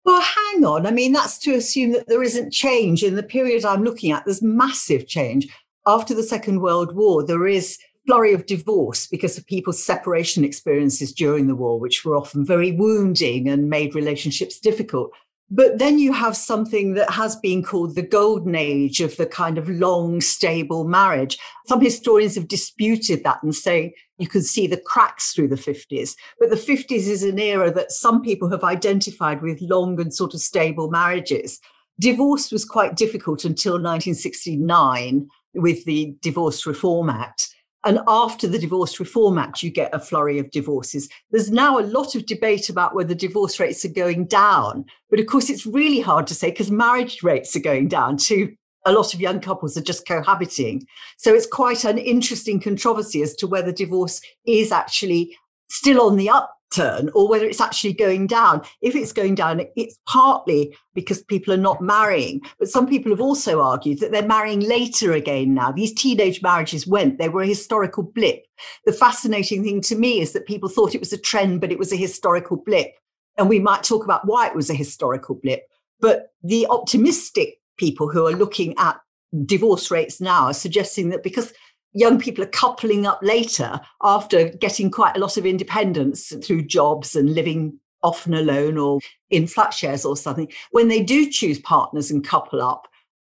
Well, 0.06 0.22
hang 0.22 0.64
on. 0.64 0.86
I 0.86 0.92
mean, 0.92 1.12
that's 1.12 1.38
to 1.40 1.54
assume 1.54 1.92
that 1.92 2.08
there 2.08 2.24
isn't 2.24 2.54
change 2.54 3.04
in 3.04 3.16
the 3.16 3.24
period 3.24 3.66
I'm 3.66 3.84
looking 3.84 4.12
at. 4.12 4.24
There's 4.26 4.42
massive 4.42 5.08
change. 5.08 5.48
After 5.86 6.14
the 6.14 6.24
Second 6.24 6.62
World 6.62 6.96
War, 6.96 7.26
there 7.26 7.48
is 7.48 7.78
flurry 8.06 8.34
of 8.34 8.46
divorce 8.46 9.06
because 9.06 9.38
of 9.38 9.46
people's 9.46 9.84
separation 9.84 10.46
experiences 10.46 11.12
during 11.12 11.48
the 11.48 11.56
war, 11.56 11.78
which 11.78 12.06
were 12.06 12.16
often 12.16 12.46
very 12.46 12.72
wounding 12.72 13.50
and 13.50 13.70
made 13.70 13.96
relationships 13.96 14.60
difficult. 14.60 15.12
But 15.50 15.80
then 15.80 15.98
you 15.98 16.12
have 16.12 16.36
something 16.36 16.94
that 16.96 17.10
has 17.10 17.38
been 17.38 17.64
called 17.64 17.96
the 17.96 18.02
golden 18.02 18.54
age 18.54 19.00
of 19.00 19.16
the 19.16 19.26
kind 19.26 19.58
of 19.58 19.70
long, 19.70 20.20
stable 20.20 20.84
marriage. 20.84 21.38
Some 21.68 21.80
historians 21.80 22.36
have 22.36 22.50
disputed 22.50 23.24
that 23.24 23.42
and 23.44 23.56
say 23.56 23.94
you 24.18 24.28
can 24.28 24.42
see 24.42 24.68
the 24.68 24.82
cracks 24.86 25.32
through 25.32 25.48
the 25.48 25.56
50s. 25.56 26.16
But 26.38 26.50
the 26.50 26.58
50s 26.58 27.08
is 27.08 27.24
an 27.24 27.40
era 27.40 27.72
that 27.72 27.92
some 27.92 28.22
people 28.22 28.50
have 28.50 28.66
identified 28.66 29.42
with 29.42 29.62
long 29.62 30.02
and 30.02 30.14
sort 30.14 30.34
of 30.34 30.42
stable 30.42 30.90
marriages. 30.90 31.62
Divorce 32.00 32.52
was 32.52 32.66
quite 32.66 32.98
difficult 32.98 33.46
until 33.46 33.74
1969 33.74 35.30
with 35.54 35.86
the 35.86 36.16
Divorce 36.22 36.66
Reform 36.66 37.10
Act. 37.10 37.56
And 37.86 38.00
after 38.08 38.48
the 38.48 38.60
Divorce 38.60 39.00
Reform 39.00 39.38
Act, 39.38 39.64
you 39.64 39.70
get 39.70 39.94
a 39.94 40.00
flurry 40.00 40.40
of 40.40 40.52
divorces. 40.52 41.08
There's 41.32 41.52
now 41.52 41.80
a 41.80 41.82
lot 41.82 42.16
of 42.16 42.26
debate 42.26 42.70
about 42.70 42.96
whether 42.96 43.14
divorce 43.14 43.60
rates 43.60 43.86
are 43.86 43.90
going 43.90 44.26
down. 44.26 44.86
But 45.10 45.20
of 45.20 45.28
course, 45.28 45.50
it's 45.50 45.66
really 45.66 46.00
hard 46.00 46.28
to 46.28 46.36
say 46.36 46.50
because 46.50 46.72
marriage 46.72 47.24
rates 47.24 47.56
are 47.56 47.62
going 47.62 47.88
down 47.88 48.18
too. 48.18 48.54
A 48.86 48.92
lot 48.92 49.14
of 49.14 49.22
young 49.22 49.40
couples 49.40 49.78
are 49.78 49.82
just 49.82 50.08
cohabiting. 50.08 50.86
So 51.18 51.34
it's 51.34 51.48
quite 51.48 51.84
an 51.84 51.98
interesting 51.98 52.60
controversy 52.60 53.22
as 53.22 53.36
to 53.36 53.48
whether 53.48 53.72
divorce 53.72 54.22
is 54.46 54.72
actually 54.72 55.38
still 55.70 56.02
on 56.02 56.16
the 56.16 56.30
up 56.30 56.57
turn 56.74 57.10
or 57.14 57.28
whether 57.28 57.46
it's 57.46 57.62
actually 57.62 57.94
going 57.94 58.28
down. 58.28 58.62
If 58.82 58.96
it's 58.96 59.14
going 59.14 59.36
down, 59.36 59.62
it's 59.76 59.98
partly 60.08 60.76
because 60.94 61.24
people 61.24 61.54
are 61.54 61.58
not 61.58 61.82
marrying. 61.82 62.42
But 62.60 62.70
some 62.70 62.88
people 62.88 63.12
have 63.12 63.22
also 63.22 63.62
argued 63.62 64.00
that 64.00 64.12
they're 64.12 64.26
marrying 64.26 64.62
later 64.62 65.14
again 65.14 65.54
now. 65.54 65.72
These 65.72 65.94
teenage 65.94 66.42
marriages 66.42 66.88
went, 66.88 67.18
they 67.18 67.30
were 67.30 67.44
a 67.44 67.48
historical 67.48 68.04
blip. 68.04 68.44
The 68.86 68.94
fascinating 68.94 69.64
thing 69.64 69.82
to 69.82 69.96
me 69.96 70.22
is 70.22 70.34
that 70.34 70.48
people 70.48 70.70
thought 70.70 70.96
it 70.96 71.02
was 71.02 71.14
a 71.14 71.18
trend, 71.18 71.62
but 71.62 71.72
it 71.72 71.80
was 71.80 71.94
a 71.94 71.98
historical 71.98 72.58
blip. 72.58 72.92
And 73.38 73.50
we 73.50 73.60
might 73.60 73.84
talk 73.84 74.04
about 74.04 74.26
why 74.26 74.48
it 74.48 74.56
was 74.56 74.70
a 74.70 74.76
historical 74.76 75.36
blip. 75.36 75.64
But 76.00 76.32
the 76.44 76.68
optimistic 76.70 77.60
people 77.78 78.10
who 78.10 78.26
are 78.28 78.32
looking 78.32 78.76
at 78.78 79.00
divorce 79.46 79.92
rates 79.92 80.22
now 80.22 80.46
are 80.46 80.54
suggesting 80.54 81.10
that 81.10 81.24
because 81.24 81.54
young 81.94 82.20
people 82.20 82.44
are 82.44 82.48
coupling 82.48 83.06
up 83.06 83.20
later 83.22 83.80
after 84.04 84.50
getting 84.50 84.92
quite 84.92 85.16
a 85.16 85.20
lot 85.20 85.38
of 85.38 85.46
independence 85.46 86.34
through 86.44 86.64
jobs 86.64 87.16
and 87.16 87.34
living 87.34 87.80
often 88.04 88.34
alone 88.34 88.78
or 88.78 89.00
in 89.30 89.48
flat 89.48 89.74
shares 89.74 90.06
or 90.06 90.16
something. 90.16 90.52
When 90.72 90.88
they 90.88 91.02
do 91.02 91.30
choose 91.30 91.60
partners 91.60 92.12
and 92.12 92.24
couple 92.24 92.62
up, 92.62 92.88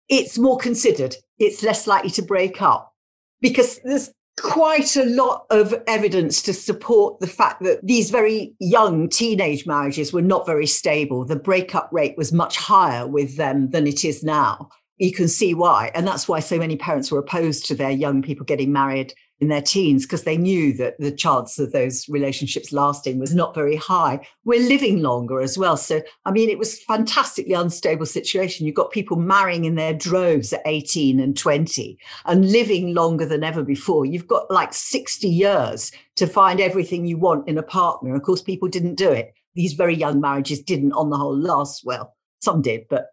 it's 0.09 0.37
more 0.37 0.57
considered. 0.57 1.15
It's 1.37 1.63
less 1.63 1.87
likely 1.87 2.09
to 2.11 2.21
break 2.21 2.61
up 2.61 2.93
because 3.41 3.79
there's 3.83 4.11
quite 4.41 4.95
a 4.95 5.05
lot 5.05 5.45
of 5.49 5.73
evidence 5.87 6.41
to 6.41 6.53
support 6.53 7.19
the 7.19 7.27
fact 7.27 7.61
that 7.63 7.85
these 7.85 8.09
very 8.09 8.53
young 8.59 9.09
teenage 9.09 9.65
marriages 9.65 10.13
were 10.13 10.21
not 10.21 10.45
very 10.45 10.65
stable. 10.65 11.25
The 11.25 11.35
breakup 11.35 11.89
rate 11.91 12.17
was 12.17 12.31
much 12.31 12.57
higher 12.57 13.07
with 13.07 13.37
them 13.37 13.69
than 13.69 13.85
it 13.85 14.05
is 14.05 14.23
now. 14.23 14.69
You 14.99 15.13
can 15.13 15.27
see 15.27 15.53
why. 15.53 15.91
And 15.95 16.05
that's 16.05 16.27
why 16.27 16.39
so 16.39 16.57
many 16.59 16.75
parents 16.75 17.11
were 17.11 17.19
opposed 17.19 17.65
to 17.65 17.75
their 17.75 17.89
young 17.89 18.21
people 18.21 18.45
getting 18.45 18.71
married 18.71 19.13
in 19.39 19.47
their 19.47 19.61
teens 19.61 20.05
because 20.05 20.23
they 20.23 20.37
knew 20.37 20.73
that 20.73 20.99
the 20.99 21.11
chance 21.11 21.57
of 21.59 21.71
those 21.71 22.07
relationships 22.09 22.73
lasting 22.73 23.19
was 23.19 23.33
not 23.33 23.55
very 23.55 23.77
high. 23.77 24.19
We're 24.43 24.67
living 24.67 25.01
longer 25.01 25.39
as 25.39 25.57
well. 25.57 25.77
So, 25.77 26.01
I 26.25 26.31
mean, 26.31 26.49
it 26.49 26.59
was 26.59 26.83
fantastically 26.83 27.53
unstable 27.53 28.05
situation. 28.05 28.65
You've 28.65 28.75
got 28.75 28.91
people 28.91 29.17
marrying 29.17 29.63
in 29.63 29.75
their 29.75 29.93
droves 29.93 30.51
at 30.51 30.61
18 30.65 31.19
and 31.21 31.37
20 31.37 31.97
and 32.25 32.51
living 32.51 32.93
longer 32.93 33.25
than 33.25 33.43
ever 33.43 33.63
before. 33.63 34.05
You've 34.05 34.27
got 34.27 34.51
like 34.51 34.73
60 34.73 35.29
years 35.29 35.91
to 36.17 36.27
find 36.27 36.59
everything 36.59 37.05
you 37.05 37.17
want 37.17 37.47
in 37.47 37.57
a 37.57 37.63
partner. 37.63 38.15
Of 38.15 38.23
course, 38.23 38.41
people 38.41 38.67
didn't 38.67 38.95
do 38.95 39.09
it. 39.09 39.33
These 39.55 39.73
very 39.73 39.95
young 39.95 40.19
marriages 40.19 40.61
didn't, 40.61 40.91
on 40.91 41.09
the 41.09 41.17
whole, 41.17 41.35
last 41.35 41.85
well. 41.85 42.15
Some 42.41 42.61
did, 42.61 42.85
but 42.89 43.07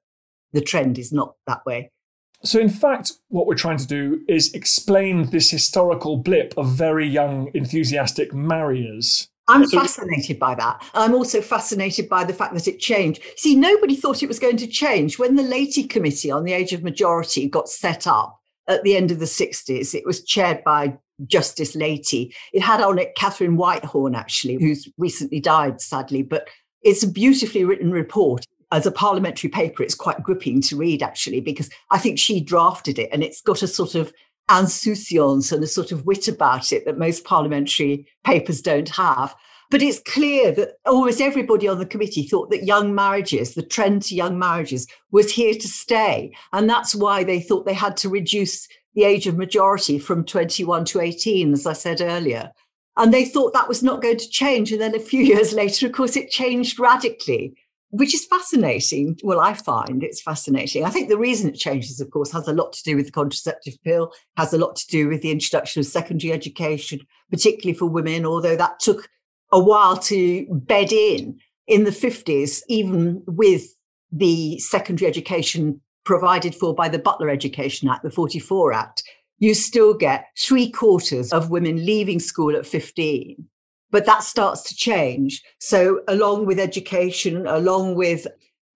the 0.52 0.60
trend 0.60 0.98
is 0.98 1.12
not 1.12 1.34
that 1.46 1.64
way. 1.66 1.90
So, 2.42 2.60
in 2.60 2.68
fact, 2.68 3.12
what 3.28 3.46
we're 3.46 3.54
trying 3.54 3.78
to 3.78 3.86
do 3.86 4.24
is 4.28 4.52
explain 4.52 5.30
this 5.30 5.50
historical 5.50 6.18
blip 6.18 6.54
of 6.56 6.68
very 6.68 7.08
young, 7.08 7.50
enthusiastic 7.54 8.32
marriers. 8.32 9.28
I'm 9.48 9.66
fascinated 9.68 10.38
by 10.38 10.54
that. 10.56 10.84
I'm 10.92 11.14
also 11.14 11.40
fascinated 11.40 12.08
by 12.08 12.24
the 12.24 12.34
fact 12.34 12.52
that 12.54 12.66
it 12.66 12.80
changed. 12.80 13.22
See, 13.36 13.54
nobody 13.54 13.94
thought 13.94 14.22
it 14.22 14.28
was 14.28 14.40
going 14.40 14.56
to 14.58 14.66
change. 14.66 15.18
When 15.18 15.36
the 15.36 15.42
Latey 15.42 15.84
Committee 15.84 16.30
on 16.30 16.44
the 16.44 16.52
Age 16.52 16.72
of 16.72 16.82
Majority 16.82 17.48
got 17.48 17.68
set 17.68 18.06
up 18.06 18.40
at 18.68 18.82
the 18.82 18.96
end 18.96 19.12
of 19.12 19.20
the 19.20 19.24
60s, 19.24 19.94
it 19.94 20.04
was 20.04 20.24
chaired 20.24 20.64
by 20.64 20.98
Justice 21.26 21.76
Latey. 21.76 22.34
It 22.52 22.60
had 22.60 22.80
on 22.80 22.98
it 22.98 23.14
Katharine 23.14 23.56
Whitehorn, 23.56 24.16
actually, 24.16 24.54
who's 24.54 24.88
recently 24.98 25.38
died, 25.38 25.80
sadly, 25.80 26.22
but 26.22 26.48
it's 26.82 27.04
a 27.04 27.10
beautifully 27.10 27.64
written 27.64 27.92
report 27.92 28.44
as 28.72 28.86
a 28.86 28.90
parliamentary 28.90 29.50
paper, 29.50 29.82
it's 29.82 29.94
quite 29.94 30.22
gripping 30.22 30.60
to 30.62 30.76
read, 30.76 31.02
actually, 31.02 31.40
because 31.40 31.70
I 31.90 31.98
think 31.98 32.18
she 32.18 32.40
drafted 32.40 32.98
it 32.98 33.08
and 33.12 33.22
it's 33.22 33.40
got 33.40 33.62
a 33.62 33.68
sort 33.68 33.94
of 33.94 34.12
insouciance 34.50 35.52
and 35.52 35.62
a 35.62 35.66
sort 35.66 35.92
of 35.92 36.06
wit 36.06 36.28
about 36.28 36.72
it 36.72 36.84
that 36.84 36.98
most 36.98 37.24
parliamentary 37.24 38.06
papers 38.24 38.60
don't 38.60 38.88
have. 38.90 39.34
But 39.70 39.82
it's 39.82 40.00
clear 40.00 40.52
that 40.52 40.74
almost 40.84 41.20
everybody 41.20 41.66
on 41.66 41.78
the 41.78 41.86
committee 41.86 42.22
thought 42.22 42.50
that 42.50 42.64
young 42.64 42.94
marriages, 42.94 43.54
the 43.54 43.62
trend 43.62 44.02
to 44.02 44.14
young 44.14 44.38
marriages, 44.38 44.86
was 45.10 45.32
here 45.32 45.54
to 45.54 45.68
stay. 45.68 46.32
And 46.52 46.70
that's 46.70 46.94
why 46.94 47.24
they 47.24 47.40
thought 47.40 47.66
they 47.66 47.74
had 47.74 47.96
to 47.98 48.08
reduce 48.08 48.68
the 48.94 49.04
age 49.04 49.26
of 49.26 49.36
majority 49.36 49.98
from 49.98 50.24
21 50.24 50.84
to 50.86 51.00
18, 51.00 51.52
as 51.52 51.66
I 51.66 51.72
said 51.72 52.00
earlier. 52.00 52.52
And 52.96 53.12
they 53.12 53.24
thought 53.24 53.52
that 53.52 53.68
was 53.68 53.82
not 53.82 54.00
going 54.00 54.18
to 54.18 54.30
change. 54.30 54.70
And 54.70 54.80
then 54.80 54.94
a 54.94 55.00
few 55.00 55.22
years 55.24 55.52
later, 55.52 55.86
of 55.86 55.92
course, 55.92 56.16
it 56.16 56.30
changed 56.30 56.78
radically 56.78 57.56
which 57.96 58.14
is 58.14 58.26
fascinating. 58.26 59.18
Well, 59.22 59.40
I 59.40 59.54
find 59.54 60.02
it's 60.02 60.20
fascinating. 60.20 60.84
I 60.84 60.90
think 60.90 61.08
the 61.08 61.18
reason 61.18 61.48
it 61.48 61.56
changes, 61.56 62.00
of 62.00 62.10
course, 62.10 62.30
has 62.32 62.46
a 62.46 62.52
lot 62.52 62.72
to 62.74 62.82
do 62.82 62.96
with 62.96 63.06
the 63.06 63.12
contraceptive 63.12 63.74
pill, 63.82 64.12
has 64.36 64.52
a 64.52 64.58
lot 64.58 64.76
to 64.76 64.86
do 64.88 65.08
with 65.08 65.22
the 65.22 65.30
introduction 65.30 65.80
of 65.80 65.86
secondary 65.86 66.32
education, 66.32 67.00
particularly 67.30 67.76
for 67.76 67.86
women, 67.86 68.26
although 68.26 68.56
that 68.56 68.80
took 68.80 69.08
a 69.52 69.58
while 69.58 69.96
to 69.96 70.46
bed 70.50 70.92
in 70.92 71.38
in 71.66 71.84
the 71.84 71.90
50s, 71.90 72.62
even 72.68 73.22
with 73.26 73.74
the 74.12 74.58
secondary 74.58 75.08
education 75.08 75.80
provided 76.04 76.54
for 76.54 76.74
by 76.74 76.88
the 76.88 76.98
Butler 76.98 77.30
Education 77.30 77.88
Act, 77.88 78.02
the 78.02 78.10
44 78.10 78.72
Act, 78.72 79.02
you 79.38 79.54
still 79.54 79.94
get 79.94 80.26
three 80.38 80.70
quarters 80.70 81.32
of 81.32 81.50
women 81.50 81.84
leaving 81.84 82.20
school 82.20 82.56
at 82.56 82.66
15 82.66 83.44
but 83.90 84.06
that 84.06 84.22
starts 84.22 84.62
to 84.62 84.74
change. 84.74 85.42
So, 85.58 86.00
along 86.08 86.46
with 86.46 86.58
education, 86.58 87.46
along 87.46 87.94
with 87.94 88.26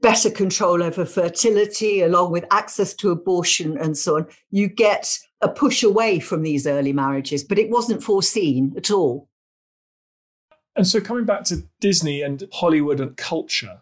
better 0.01 0.31
control 0.31 0.83
over 0.83 1.05
fertility, 1.05 2.01
along 2.01 2.33
with 2.33 2.45
access 2.51 2.95
to 2.95 3.11
abortion 3.11 3.77
and 3.77 3.97
so 3.97 4.17
on, 4.17 4.27
you 4.51 4.69
get 4.69 5.19
a 5.43 5.49
push 5.49 5.83
away 5.83 6.21
from 6.21 6.43
these 6.43 6.67
early 6.67 6.93
marriages, 6.93 7.45
but 7.45 7.59
it 7.59 7.71
wasn't 7.71 8.03
foreseen 8.03 8.73
at 8.77 8.91
all. 8.91 9.29
And 10.77 10.87
so, 10.87 11.01
coming 11.01 11.25
back 11.25 11.45
to 11.45 11.65
Disney 11.81 12.23
and 12.23 12.45
Hollywood 12.53 13.01
and 13.01 13.17
culture, 13.17 13.81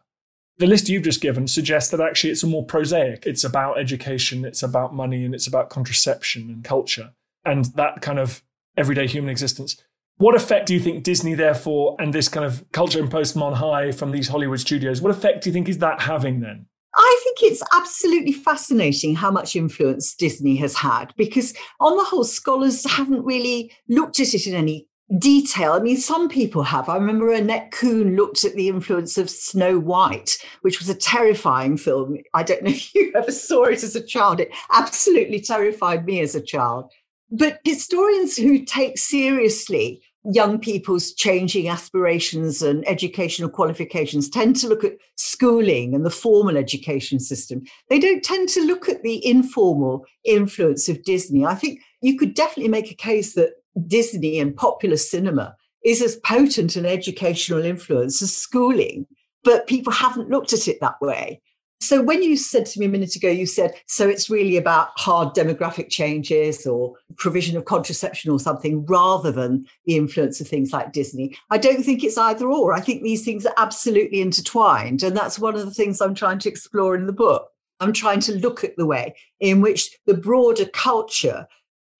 the 0.57 0.67
list 0.67 0.89
you've 0.89 1.05
just 1.05 1.21
given 1.21 1.47
suggests 1.47 1.91
that 1.91 2.01
actually 2.01 2.31
it's 2.31 2.43
a 2.43 2.49
more 2.49 2.65
prosaic. 2.65 3.27
It's 3.27 3.45
about 3.45 3.79
education, 3.79 4.45
it's 4.45 4.63
about 4.63 4.95
money, 4.95 5.25
and 5.25 5.35
it's 5.35 5.47
about 5.47 5.71
contraception 5.71 6.51
and 6.51 6.65
culture 6.65 7.13
and 7.45 7.67
that 7.77 8.03
kind 8.03 8.19
of 8.19 8.43
everyday 8.77 9.07
human 9.07 9.31
existence. 9.31 9.83
What 10.19 10.35
effect 10.35 10.67
do 10.67 10.75
you 10.75 10.81
think 10.81 11.05
Disney, 11.05 11.35
therefore, 11.35 11.95
and 12.01 12.13
this 12.13 12.29
kind 12.29 12.45
of 12.45 12.65
culture 12.73 12.99
imposed 12.99 13.35
from 13.35 13.45
on 13.45 13.53
high 13.55 13.93
from 13.93 14.11
these 14.11 14.29
Hollywood 14.29 14.59
studios, 14.59 15.01
what 15.01 15.13
effect 15.13 15.45
do 15.45 15.49
you 15.49 15.55
think 15.55 15.69
is 15.69 15.79
that 15.79 16.01
having 16.01 16.41
then? 16.41 16.67
I 16.97 17.21
think 17.23 17.39
it's 17.43 17.63
absolutely 17.73 18.33
fascinating 18.33 19.15
how 19.15 19.31
much 19.31 19.55
influence 19.55 20.17
Disney 20.17 20.57
has 20.57 20.75
had 20.75 21.15
because, 21.17 21.55
on 21.79 21.97
the 21.97 22.03
whole, 22.03 22.25
scholars 22.25 22.85
haven't 22.91 23.25
really 23.25 23.71
looked 23.89 24.19
at 24.19 24.35
it 24.35 24.49
in 24.49 24.55
any 24.55 24.89
detail. 25.19 25.73
I 25.73 25.79
mean, 25.79 25.97
some 25.97 26.29
people 26.29 26.65
have. 26.65 26.89
I 26.89 26.97
remember 26.97 27.31
Annette 27.31 27.71
Kuhn 27.71 28.17
looked 28.17 28.45
at 28.45 28.57
the 28.57 28.69
influence 28.69 29.17
of 29.19 29.31
Snow 29.31 29.79
White, 29.79 30.39
which 30.63 30.81
was 30.81 30.89
a 30.89 30.95
terrifying 30.95 31.77
film. 31.77 32.19
I 32.35 32.43
don't 32.43 32.65
know 32.65 32.71
if 32.75 32.93
you 32.93 33.13
ever 33.15 33.31
saw 33.31 33.65
it 33.67 33.85
as 33.85 33.95
a 33.95 34.03
child. 34.03 34.41
It 34.41 34.51
absolutely 34.73 35.41
terrified 35.41 36.05
me 36.05 36.21
as 36.21 36.35
a 36.35 36.43
child. 36.43 36.91
But 37.31 37.61
historians 37.65 38.37
who 38.37 38.65
take 38.65 38.99
seriously 38.99 40.03
young 40.25 40.59
people's 40.59 41.13
changing 41.13 41.69
aspirations 41.69 42.63
and 42.63 42.87
educational 42.89 43.49
qualifications 43.49 44.29
tend 44.29 44.57
to 44.57 44.69
look 44.69 44.85
at 44.85 44.97
schooling 45.17 45.95
and 45.95 46.05
the 46.05 46.11
formal 46.11 46.57
education 46.57 47.21
system. 47.21 47.63
They 47.89 47.99
don't 47.99 48.23
tend 48.23 48.49
to 48.51 48.65
look 48.65 48.89
at 48.89 49.03
the 49.03 49.25
informal 49.25 50.05
influence 50.25 50.89
of 50.89 51.03
Disney. 51.05 51.47
I 51.47 51.55
think 51.55 51.81
you 52.03 52.19
could 52.19 52.35
definitely 52.35 52.71
make 52.71 52.91
a 52.91 52.95
case 52.95 53.35
that 53.35 53.55
Disney 53.87 54.39
and 54.39 54.57
popular 54.57 54.97
cinema 54.97 55.57
is 55.85 56.03
as 56.03 56.17
potent 56.17 56.77
an 56.77 56.85
educational 56.85 57.65
influence 57.65 58.21
as 58.21 58.35
schooling, 58.35 59.07
but 59.45 59.69
people 59.69 59.93
haven't 59.93 60.31
looked 60.31 60.53
at 60.53 60.69
it 60.69 60.81
that 60.81 61.01
way. 61.01 61.41
So 61.81 62.03
when 62.03 62.23
you 62.23 62.37
said 62.37 62.67
to 62.67 62.81
me 62.81 62.87
a 62.87 62.89
minute 62.89 63.15
ago, 63.15 63.31
you 63.31 63.47
said, 63.47 63.73
so 63.87 64.09
it's 64.09 64.29
really 64.29 64.57
about 64.57 64.91
hard 64.97 65.35
demographic 65.35 65.91
changes 65.91 66.67
or 66.67 66.95
provision 67.17 67.57
of 67.57 67.67
contraception 67.67 68.33
or 68.33 68.41
something 68.41 68.85
rather 68.87 69.31
than 69.31 69.67
the 69.87 69.97
influence 69.97 70.41
of 70.41 70.49
things 70.49 70.73
like 70.73 70.93
Disney. 70.93 71.37
I 71.51 71.59
don't 71.59 71.85
think 71.85 72.03
it's 72.03 72.19
either 72.19 72.49
or. 72.49 72.73
I 72.73 72.81
think 72.81 73.03
these 73.03 73.25
things 73.25 73.47
are 73.47 73.55
absolutely 73.57 74.21
intertwined. 74.21 75.05
And 75.05 75.17
that's 75.17 75.39
one 75.39 75.55
of 75.55 75.65
the 75.65 75.75
things 75.75 76.01
I'm 76.01 76.15
trying 76.15 76.41
to 76.41 76.49
explore 76.49 76.97
in 76.97 77.07
the 77.07 77.13
book. 77.13 77.49
I'm 77.81 77.93
trying 77.93 78.21
to 78.21 78.35
look 78.35 78.65
at 78.65 78.77
the 78.77 78.87
way 78.87 79.15
in 79.39 79.61
which 79.61 79.97
the 80.07 80.15
broader 80.15 80.67
culture 80.67 81.47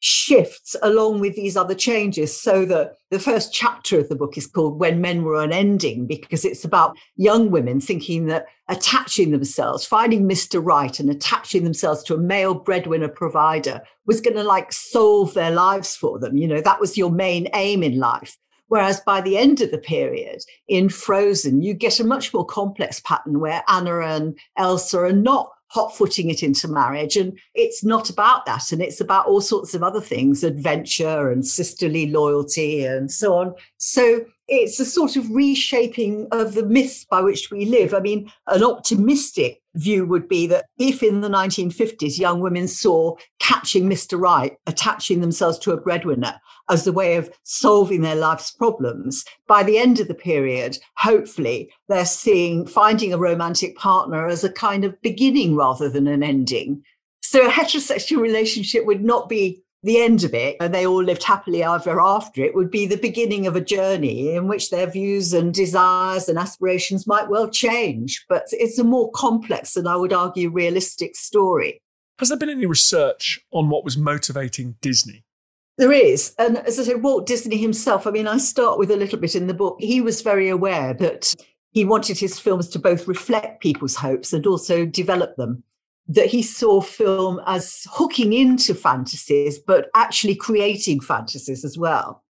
shifts 0.01 0.77
along 0.83 1.21
with 1.21 1.35
these 1.35 1.57
other 1.57 1.75
changes 1.75 2.39
so 2.39 2.65
that 2.65 2.95
the 3.11 3.19
first 3.19 3.53
chapter 3.53 3.99
of 3.99 4.09
the 4.09 4.17
book 4.17 4.37
is 4.37 4.47
called 4.47 4.79
when 4.79 5.01
men 5.01 5.23
were 5.23 5.43
unending 5.43 6.07
because 6.07 6.45
it's 6.45 6.65
about 6.65 6.97
young 7.17 7.51
women 7.51 7.81
thinking 7.81 8.27
that 8.27 8.47
attaching 8.69 9.31
themselves 9.31 9.85
finding 9.85 10.29
mr 10.29 10.65
right 10.65 11.01
and 11.01 11.11
attaching 11.11 11.65
themselves 11.65 12.03
to 12.03 12.15
a 12.15 12.19
male 12.19 12.55
breadwinner 12.55 13.09
provider 13.09 13.83
was 14.09 14.23
going 14.23 14.35
to 14.37 14.43
like 14.43 14.73
solve 14.73 15.35
their 15.35 15.53
lives 15.53 15.95
for 15.95 16.19
them. 16.19 16.37
You 16.37 16.49
know 16.49 16.61
that 16.61 16.81
was 16.81 16.99
your 16.99 17.13
main 17.13 17.47
aim 17.55 17.85
in 17.85 17.99
life. 17.99 18.37
Whereas 18.67 19.01
by 19.01 19.21
the 19.21 19.39
end 19.39 19.61
of 19.61 19.71
the 19.71 19.79
period 19.79 20.41
in 20.67 20.89
Frozen, 20.89 21.63
you 21.63 21.73
get 21.73 22.01
a 22.01 22.05
much 22.05 22.35
more 22.35 22.45
complex 22.45 23.01
pattern 23.01 23.39
where 23.41 23.63
Anna 23.69 24.01
and 24.01 24.39
Elsa 24.59 24.99
are 24.99 25.13
not 25.13 25.51
hot 25.69 25.97
footing 25.97 26.31
it 26.31 26.43
into 26.43 26.69
marriage. 26.69 27.17
And 27.17 27.39
it's 27.55 27.85
not 27.85 28.11
about 28.11 28.47
that. 28.47 28.73
And 28.73 28.83
it's 28.83 29.01
about 29.01 29.27
all 29.27 29.41
sorts 29.41 29.75
of 29.75 29.83
other 29.83 30.01
things 30.01 30.45
adventure 30.45 31.31
and 31.31 31.47
sisterly 31.47 32.07
loyalty 32.07 32.85
and 32.85 33.11
so 33.11 33.35
on. 33.35 33.55
So 33.77 34.25
it's 34.49 34.81
a 34.81 34.85
sort 34.85 35.17
of 35.17 35.31
reshaping 35.31 36.27
of 36.33 36.55
the 36.55 36.65
myths 36.65 37.05
by 37.05 37.21
which 37.21 37.51
we 37.51 37.67
live. 37.67 37.93
I 37.93 38.01
mean, 38.01 38.33
an 38.47 38.65
optimistic 38.65 39.61
view 39.75 40.07
would 40.07 40.27
be 40.27 40.47
that 40.47 40.65
if 40.79 41.03
in 41.03 41.21
the 41.21 41.29
1950s 41.29 42.19
young 42.19 42.41
women 42.41 42.67
saw 42.67 43.15
catching 43.39 43.89
Mr. 43.89 44.19
Right, 44.19 44.57
attaching 44.67 45.21
themselves 45.21 45.59
to 45.61 45.73
a 45.73 45.77
breadwinner 45.77 46.41
as 46.71 46.85
the 46.85 46.93
way 46.93 47.17
of 47.17 47.31
solving 47.45 48.01
their 48.01 48.17
life's 48.17 48.51
problems, 48.51 49.25
by 49.47 49.63
the 49.63 49.79
end 49.79 50.01
of 50.01 50.09
the 50.09 50.15
period, 50.15 50.79
hopefully 50.97 51.71
they're 51.89 52.07
seeing 52.07 52.67
finding 52.67 53.13
a 53.13 53.19
romantic 53.19 53.77
partner 53.77 54.27
as 54.27 54.45
a 54.45 54.53
kind 54.53 54.85
of 54.85 55.01
beginning 55.03 55.57
rather 55.57 55.91
than 55.91 56.07
an 56.07 56.23
ending. 56.23 56.83
So 57.21 57.47
a 57.47 57.51
heterosexual 57.51 58.23
relationship 58.23 58.87
would 58.87 59.05
not 59.05 59.29
be 59.29 59.63
the 59.83 60.01
end 60.01 60.25
of 60.25 60.35
it, 60.35 60.57
and 60.61 60.75
they 60.75 60.87
all 60.87 61.03
lived 61.03 61.23
happily 61.23 61.63
ever 61.63 62.01
after, 62.01 62.43
it 62.43 62.55
would 62.55 62.71
be 62.71 62.87
the 62.87 62.97
beginning 62.97 63.47
of 63.47 63.55
a 63.55 63.61
journey 63.61 64.35
in 64.35 64.49
which 64.49 64.71
their 64.71 64.87
views 64.87 65.33
and 65.33 65.55
desires 65.55 66.29
and 66.29 66.39
aspirations 66.39 67.07
might 67.07 67.29
well 67.29 67.49
change. 67.49 68.25
But 68.29 68.47
it's 68.53 68.79
a 68.79 68.85
more 68.85 69.11
complex 69.13 69.77
and 69.77 69.89
I 69.89 69.97
would 69.97 70.13
argue 70.13 70.51
realistic 70.51 71.15
story. 71.17 71.81
Has 72.19 72.31
there 72.31 72.39
been 72.39 72.51
any 72.51 72.67
research 72.67 73.41
on 73.53 73.69
what 73.69 73.85
was 73.85 73.97
motivating 73.97 74.75
Disney? 74.81 75.25
There 75.77 75.93
is. 75.93 76.35
And 76.41 76.59
as 76.59 76.81
I 76.81 76.83
said, 76.83 77.05
Walt 77.05 77.27
Disney 77.27 77.57
himself, 77.57 78.05
I 78.07 78.11
mean, 78.11 78.27
I 78.27 78.39
start 78.39 78.81
with 78.81 78.91
a 78.91 78.97
little 78.97 79.19
bit 79.19 79.37
in 79.37 79.47
the 79.47 79.55
book. 79.55 79.77
He 79.79 80.01
was 80.01 80.23
very 80.23 80.49
aware 80.49 80.93
that 80.95 81.33
he 81.71 81.85
wanted 81.85 82.19
his 82.19 82.41
films 82.41 82.69
to 82.71 82.81
both 82.81 83.07
reflect 83.07 83.63
people's 83.63 83.95
hopes 83.95 84.33
and 84.33 84.45
also 84.45 84.85
develop 84.85 85.37
them. 85.37 85.63
That 86.09 86.27
he 86.27 86.43
saw 86.43 86.81
film 86.81 87.41
as 87.47 87.87
hooking 87.91 88.33
into 88.33 88.75
fantasies, 88.75 89.59
but 89.59 89.91
actually 89.95 90.35
creating 90.35 91.01
fantasies 91.01 91.65
as 91.65 91.77
well. 91.77 92.25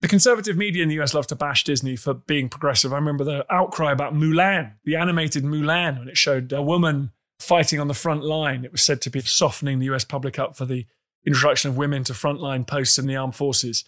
The 0.00 0.08
conservative 0.08 0.56
media 0.56 0.82
in 0.82 0.88
the 0.88 1.00
US 1.00 1.14
love 1.14 1.26
to 1.28 1.36
bash 1.36 1.64
Disney 1.64 1.96
for 1.96 2.14
being 2.14 2.48
progressive. 2.48 2.92
I 2.92 2.96
remember 2.96 3.24
the 3.24 3.44
outcry 3.52 3.92
about 3.92 4.14
Mulan, 4.14 4.74
the 4.84 4.96
animated 4.96 5.42
Mulan, 5.42 5.98
when 5.98 6.08
it 6.08 6.16
showed 6.16 6.52
a 6.52 6.62
woman 6.62 7.10
fighting 7.40 7.80
on 7.80 7.88
the 7.88 7.94
front 7.94 8.22
line. 8.22 8.64
It 8.64 8.72
was 8.72 8.82
said 8.82 9.00
to 9.02 9.10
be 9.10 9.20
softening 9.20 9.78
the 9.78 9.86
US 9.86 10.04
public 10.04 10.38
up 10.38 10.56
for 10.56 10.66
the 10.66 10.86
introduction 11.26 11.70
of 11.70 11.76
women 11.76 12.04
to 12.04 12.12
frontline 12.12 12.66
posts 12.66 12.98
in 12.98 13.06
the 13.06 13.16
armed 13.16 13.34
forces. 13.34 13.84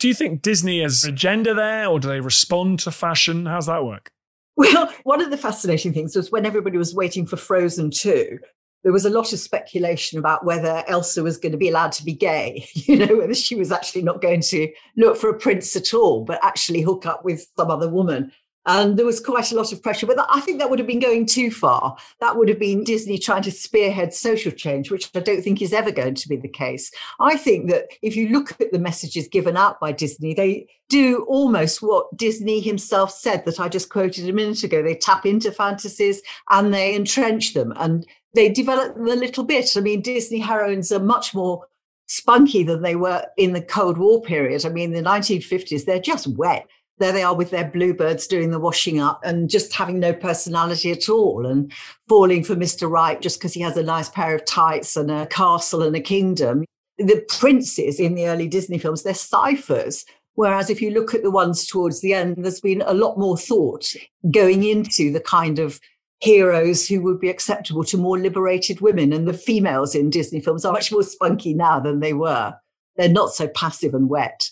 Do 0.00 0.08
you 0.08 0.14
think 0.14 0.42
Disney 0.42 0.82
has 0.82 1.04
agenda 1.04 1.54
there, 1.54 1.86
or 1.86 2.00
do 2.00 2.08
they 2.08 2.20
respond 2.20 2.80
to 2.80 2.90
fashion? 2.90 3.46
How's 3.46 3.66
that 3.66 3.84
work? 3.84 4.10
Well, 4.56 4.92
one 5.02 5.20
of 5.20 5.30
the 5.30 5.36
fascinating 5.36 5.92
things 5.92 6.14
was 6.14 6.30
when 6.30 6.46
everybody 6.46 6.78
was 6.78 6.94
waiting 6.94 7.26
for 7.26 7.36
Frozen 7.36 7.90
2, 7.90 8.38
there 8.84 8.92
was 8.92 9.06
a 9.06 9.10
lot 9.10 9.32
of 9.32 9.38
speculation 9.38 10.18
about 10.18 10.44
whether 10.44 10.84
Elsa 10.86 11.22
was 11.22 11.38
going 11.38 11.52
to 11.52 11.58
be 11.58 11.70
allowed 11.70 11.92
to 11.92 12.04
be 12.04 12.12
gay, 12.12 12.68
you 12.74 12.96
know, 12.96 13.16
whether 13.16 13.34
she 13.34 13.56
was 13.56 13.72
actually 13.72 14.02
not 14.02 14.20
going 14.22 14.42
to 14.42 14.68
look 14.96 15.16
for 15.16 15.30
a 15.30 15.38
prince 15.38 15.74
at 15.74 15.94
all, 15.94 16.22
but 16.24 16.38
actually 16.42 16.82
hook 16.82 17.06
up 17.06 17.24
with 17.24 17.46
some 17.56 17.70
other 17.70 17.88
woman. 17.88 18.30
And 18.66 18.96
there 18.96 19.04
was 19.04 19.20
quite 19.20 19.52
a 19.52 19.56
lot 19.56 19.72
of 19.72 19.82
pressure, 19.82 20.06
but 20.06 20.24
I 20.30 20.40
think 20.40 20.58
that 20.58 20.70
would 20.70 20.78
have 20.78 20.88
been 20.88 21.00
going 21.00 21.26
too 21.26 21.50
far. 21.50 21.96
That 22.20 22.36
would 22.36 22.48
have 22.48 22.58
been 22.58 22.82
Disney 22.82 23.18
trying 23.18 23.42
to 23.42 23.50
spearhead 23.50 24.14
social 24.14 24.52
change, 24.52 24.90
which 24.90 25.10
I 25.14 25.20
don't 25.20 25.42
think 25.42 25.60
is 25.60 25.74
ever 25.74 25.90
going 25.90 26.14
to 26.14 26.28
be 26.28 26.36
the 26.36 26.48
case. 26.48 26.90
I 27.20 27.36
think 27.36 27.68
that 27.70 27.88
if 28.00 28.16
you 28.16 28.30
look 28.30 28.58
at 28.60 28.72
the 28.72 28.78
messages 28.78 29.28
given 29.28 29.56
out 29.56 29.80
by 29.80 29.92
Disney, 29.92 30.32
they 30.32 30.66
do 30.88 31.24
almost 31.28 31.82
what 31.82 32.16
Disney 32.16 32.60
himself 32.60 33.10
said 33.10 33.44
that 33.44 33.60
I 33.60 33.68
just 33.68 33.90
quoted 33.90 34.28
a 34.28 34.32
minute 34.32 34.64
ago. 34.64 34.82
They 34.82 34.94
tap 34.94 35.26
into 35.26 35.52
fantasies 35.52 36.22
and 36.50 36.72
they 36.72 36.94
entrench 36.94 37.52
them 37.52 37.72
and 37.76 38.06
they 38.34 38.48
develop 38.48 38.94
them 38.94 39.08
a 39.08 39.14
little 39.14 39.44
bit. 39.44 39.76
I 39.76 39.80
mean, 39.80 40.00
Disney 40.00 40.38
heroines 40.38 40.90
are 40.90 41.00
much 41.00 41.34
more 41.34 41.66
spunky 42.06 42.62
than 42.62 42.82
they 42.82 42.96
were 42.96 43.26
in 43.36 43.52
the 43.52 43.62
Cold 43.62 43.98
War 43.98 44.22
period. 44.22 44.64
I 44.64 44.70
mean, 44.70 44.92
the 44.92 45.02
1950s, 45.02 45.84
they're 45.84 46.00
just 46.00 46.26
wet 46.26 46.66
there 46.98 47.12
they 47.12 47.22
are 47.22 47.34
with 47.34 47.50
their 47.50 47.68
bluebirds 47.68 48.26
doing 48.26 48.50
the 48.50 48.58
washing 48.58 49.00
up 49.00 49.20
and 49.24 49.50
just 49.50 49.72
having 49.72 49.98
no 49.98 50.12
personality 50.12 50.92
at 50.92 51.08
all 51.08 51.46
and 51.46 51.72
falling 52.08 52.44
for 52.44 52.54
Mr. 52.54 52.88
Right 52.88 53.20
just 53.20 53.38
because 53.38 53.52
he 53.52 53.60
has 53.62 53.76
a 53.76 53.82
nice 53.82 54.08
pair 54.08 54.34
of 54.34 54.44
tights 54.44 54.96
and 54.96 55.10
a 55.10 55.26
castle 55.26 55.82
and 55.82 55.96
a 55.96 56.00
kingdom. 56.00 56.64
The 56.98 57.24
princes 57.28 57.98
in 57.98 58.14
the 58.14 58.28
early 58.28 58.46
Disney 58.46 58.78
films, 58.78 59.02
they're 59.02 59.14
ciphers. 59.14 60.04
Whereas 60.34 60.70
if 60.70 60.80
you 60.80 60.90
look 60.90 61.14
at 61.14 61.22
the 61.22 61.30
ones 61.30 61.66
towards 61.66 62.00
the 62.00 62.12
end, 62.12 62.36
there's 62.38 62.60
been 62.60 62.82
a 62.86 62.94
lot 62.94 63.18
more 63.18 63.36
thought 63.36 63.92
going 64.30 64.64
into 64.64 65.12
the 65.12 65.20
kind 65.20 65.58
of 65.58 65.80
heroes 66.20 66.86
who 66.86 67.02
would 67.02 67.20
be 67.20 67.28
acceptable 67.28 67.84
to 67.84 67.96
more 67.96 68.18
liberated 68.18 68.80
women. 68.80 69.12
And 69.12 69.26
the 69.26 69.32
females 69.32 69.94
in 69.94 70.10
Disney 70.10 70.40
films 70.40 70.64
are 70.64 70.72
much 70.72 70.92
more 70.92 71.02
spunky 71.02 71.54
now 71.54 71.80
than 71.80 72.00
they 72.00 72.14
were. 72.14 72.54
They're 72.96 73.08
not 73.08 73.32
so 73.32 73.48
passive 73.48 73.94
and 73.94 74.08
wet 74.08 74.48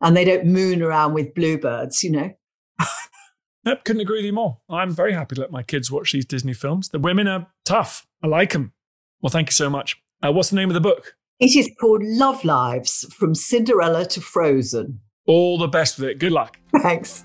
and 0.00 0.16
they 0.16 0.24
don't 0.24 0.46
moon 0.46 0.82
around 0.82 1.14
with 1.14 1.34
bluebirds, 1.34 2.02
you 2.02 2.10
know. 2.10 2.30
Yep, 3.64 3.84
couldn't 3.84 4.02
agree 4.02 4.18
with 4.18 4.26
you 4.26 4.32
more. 4.32 4.58
I'm 4.70 4.92
very 4.92 5.12
happy 5.12 5.34
to 5.34 5.40
let 5.40 5.50
my 5.50 5.64
kids 5.64 5.90
watch 5.90 6.12
these 6.12 6.24
Disney 6.24 6.54
films. 6.54 6.90
The 6.90 7.00
women 7.00 7.26
are 7.26 7.48
tough. 7.64 8.06
I 8.22 8.28
like 8.28 8.52
them. 8.52 8.72
Well, 9.20 9.30
thank 9.30 9.48
you 9.48 9.54
so 9.54 9.68
much. 9.68 10.00
Uh, 10.24 10.30
what's 10.30 10.50
the 10.50 10.56
name 10.56 10.70
of 10.70 10.74
the 10.74 10.80
book? 10.80 11.16
It 11.40 11.56
is 11.56 11.68
called 11.80 12.02
Love 12.04 12.44
Lives 12.44 13.04
From 13.18 13.34
Cinderella 13.34 14.06
to 14.06 14.20
Frozen. 14.20 15.00
All 15.26 15.58
the 15.58 15.66
best 15.66 15.98
with 15.98 16.10
it. 16.10 16.20
Good 16.20 16.30
luck. 16.30 16.58
Thanks. 16.80 17.24